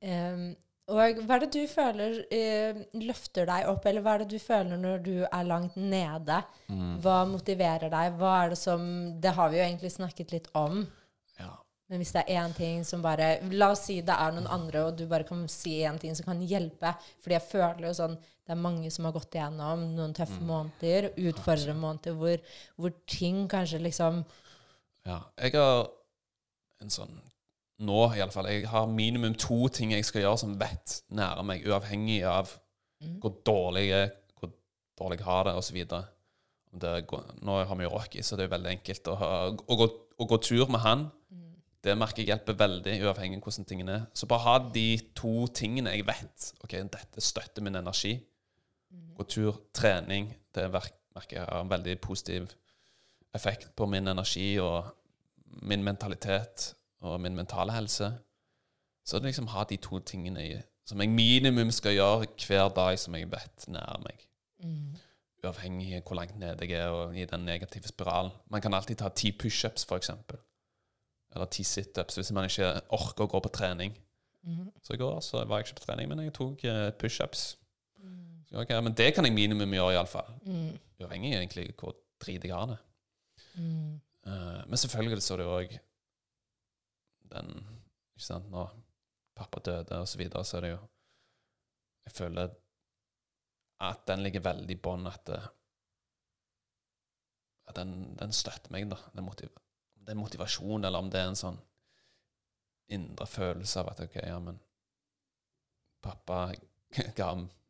[0.03, 0.51] Um,
[0.91, 4.43] og hva er det du føler uh, løfter deg opp, eller hva er det du
[4.43, 6.41] føler når du er langt nede?
[6.67, 6.97] Mm.
[7.05, 8.17] Hva motiverer deg?
[8.19, 8.83] Hva er det som
[9.23, 10.83] Det har vi jo egentlig snakket litt om.
[11.91, 14.85] Men hvis det er én ting som bare La oss si det er noen andre,
[14.87, 16.93] og du bare kan si én ting som kan hjelpe.
[17.21, 21.11] Fordi jeg føler jo sånn Det er mange som har gått igjennom noen tøffe måneder,
[21.29, 22.39] utfordrende måneder, hvor,
[22.79, 24.23] hvor ting kanskje liksom
[25.07, 25.85] Ja, jeg har
[26.83, 27.13] en sånn
[27.83, 28.47] Nå, i alle fall.
[28.47, 32.51] Jeg har minimum to ting jeg skal gjøre som vet nære meg, uavhengig av
[33.19, 34.51] hvor dårlig jeg er, hvor
[34.99, 35.79] dårlig jeg har det, osv.
[37.43, 40.27] Nå har vi jo Rocky, så det er veldig enkelt å, ha, å, gå, å
[40.29, 41.03] gå tur med han.
[41.83, 44.03] Det merker jeg hjelper veldig, uavhengig av hvordan tingene er.
[44.15, 48.13] Så bare ha de to tingene jeg vet Ok, dette støtter min energi.
[49.17, 52.53] Gå tur, trening, det merker jeg har en veldig positiv
[53.33, 54.93] effekt på min energi og
[55.65, 58.11] min mentalitet og min mentale helse.
[59.05, 60.53] Så det liksom ha de to tingene i,
[60.87, 64.23] som jeg minimum skal gjøre hver dag som jeg vet nær meg.
[65.43, 68.31] Uavhengig av hvor langt nede jeg er og i den negative spiralen.
[68.47, 70.39] Man kan alltid ta ti pushups, for eksempel.
[71.33, 73.95] Eller ti situps hvis man ikke orker å gå på trening.
[74.83, 77.45] Så i går så var jeg ikke på trening, men jeg tok eh, pushups.
[78.03, 78.43] Mm.
[78.63, 80.33] Okay, men det kan jeg minimum gjøre, iallfall.
[80.99, 82.79] Uavhengig egentlig hvor drit jeg har det.
[84.27, 85.77] Eh, men selvfølgelig så er det òg
[87.33, 87.49] den
[88.13, 88.69] Ikke sant, når
[89.33, 90.81] pappa døde, og så videre, så er det jo
[92.05, 92.53] Jeg føler
[93.83, 95.29] at den ligger veldig i bånn, at,
[97.67, 98.99] at den, den støtter meg, da.
[99.15, 99.72] Den motiv om
[100.03, 101.59] det er motivasjon, eller om det er en sånn
[102.93, 104.57] indre følelse av at OK, ja, men
[106.03, 106.51] pappa
[107.17, 107.29] ga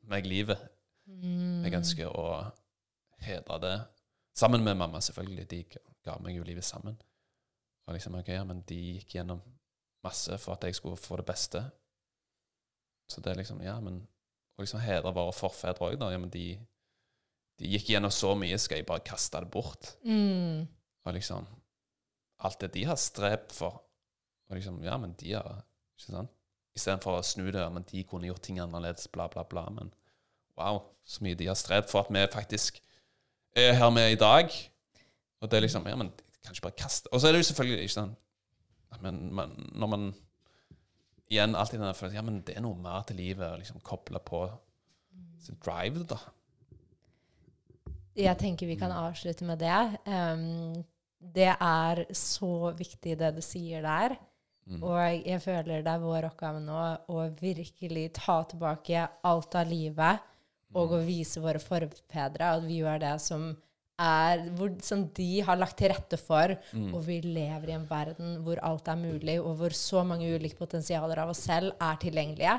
[0.10, 0.60] meg livet.
[1.64, 2.28] Jeg ønsker å
[3.24, 3.76] hedre det.
[4.36, 5.46] Sammen med mamma, selvfølgelig.
[5.52, 5.60] De
[6.04, 6.96] ga meg jo livet sammen.
[7.88, 9.42] Og liksom, ok, ja, men de gikk gjennom
[10.04, 11.62] masse for at jeg skulle få det beste.
[13.12, 14.02] Så det er liksom, ja, men
[14.54, 16.12] Og liksom hedre våre forfedre òg, da.
[16.14, 16.44] Ja, men de,
[17.58, 19.96] de gikk gjennom så mye, skal jeg bare kaste det bort?
[20.06, 20.60] mm,
[21.10, 21.48] Og liksom
[22.44, 23.82] Alt det de har strebt for.
[24.50, 25.64] Og liksom, ja, men de har
[25.98, 26.32] Ikke sant?
[26.74, 29.68] Istedenfor å snu det, men de kunne gjort ting annerledes, bla, bla, bla.
[29.70, 29.92] Men
[30.58, 32.80] wow, så mye de har strevd for at vi faktisk
[33.56, 34.50] er her med i dag.
[35.40, 36.10] Og det er liksom Ja, men
[36.44, 39.88] kan ikke bare kaste Og så er det jo selvfølgelig ikke sant Men, men når
[39.88, 40.06] man
[41.32, 43.48] Igjen alltid den der følelsen Ja, men det er noe mer til livet.
[43.48, 44.44] å liksom Koble på
[45.44, 46.18] sin drive, da.
[48.16, 49.98] Jeg tenker vi kan avslutte med det.
[50.08, 50.84] Ehm,
[51.34, 54.18] det er så viktig det du sier der.
[54.80, 60.30] Og jeg føler det er vår oppgave nå å virkelig ta tilbake alt av livet
[60.74, 63.50] og å vise våre forfedre at vi gjør det som
[64.02, 66.56] er hvor, som de har lagt til rette for.
[66.96, 70.58] Og vi lever i en verden hvor alt er mulig, og hvor så mange ulike
[70.60, 72.58] potensialer av oss selv er tilgjengelige.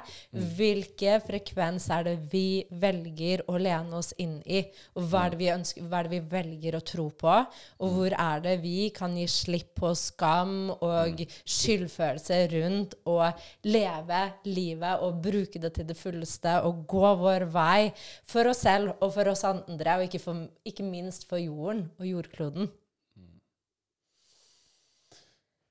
[0.58, 4.62] Hvilke frekvens er det vi velger å lene oss inn i?
[4.94, 7.36] Og hva er ønsker, hva er det vi velger å tro på?
[7.84, 14.20] Og hvor er det vi kan gi slipp på skam og skyldfølelse rundt og leve
[14.46, 17.90] livet og bruke det til det fulleste og gå vår vei
[18.28, 22.06] for oss selv og for oss andre, og ikke, for, ikke minst for jorden og
[22.08, 22.70] jordkloden.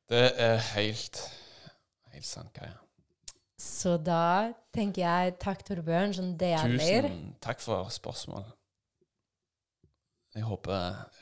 [0.10, 1.22] Det er helt
[2.14, 2.76] Helt sant, Kaja.
[3.58, 7.08] Så da tenker jeg takk, Torbjørn, som deler.
[7.08, 8.44] Tusen takk for spørsmål.
[10.36, 10.74] Jeg håper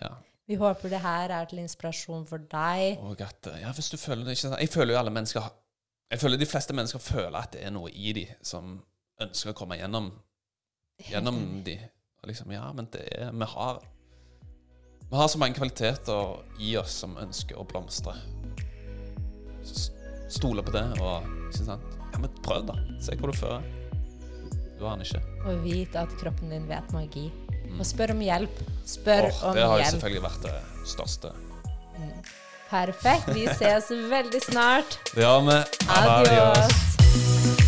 [0.01, 0.09] Ja.
[0.47, 2.97] Vi håper det her er til inspirasjon for deg.
[2.99, 4.59] Og at Ja, hvis du føler det ikke sant?
[4.59, 5.41] Jeg føler jo alle mennesker
[6.11, 8.81] Jeg føler de fleste mennesker føler at det er noe i de som
[9.21, 10.11] ønsker å komme gjennom
[11.07, 11.77] Gjennom de.
[12.21, 13.79] Og liksom, ja, men det er Vi har
[15.11, 18.13] Vi har så mange kvaliteter i oss som ønsker å blomstre.
[20.31, 21.97] Stole på det og ikke sant?
[22.13, 22.77] Ja, men prøv, da.
[23.03, 23.65] Se hvor du fører.
[24.79, 25.19] Du aner ikke.
[25.43, 27.25] Og vit at kroppen din vet magi.
[27.75, 28.63] Og spør om hjelp.
[28.87, 29.97] Spør oh, om det har jo hjelp.
[29.97, 31.33] selvfølgelig vært det største.
[32.71, 33.33] Perfekt.
[33.35, 34.95] Vi ses veldig snart.
[35.11, 35.59] Det gjør vi.
[35.91, 37.60] Adios.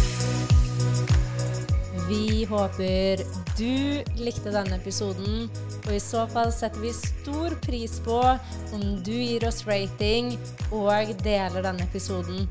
[2.07, 3.17] Vi håper
[3.57, 5.49] du likte denne episoden,
[5.85, 8.37] og i så fall setter vi stor pris på
[8.75, 10.37] om du gir oss rating
[10.73, 12.47] og deler denne episoden.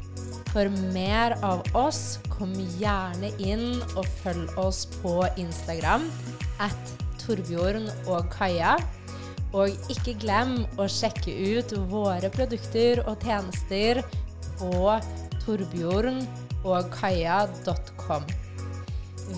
[0.52, 6.02] For mer av oss, kom gjerne inn og følg oss på Instagram
[6.60, 6.92] at
[7.22, 8.76] Torbjørn og Kaja.
[9.52, 14.02] Og ikke glem å sjekke ut våre produkter og tjenester
[14.60, 15.00] på
[15.44, 18.24] torbjørnogkaja.com.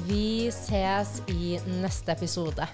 [0.02, 2.66] Vi ses i neste episode.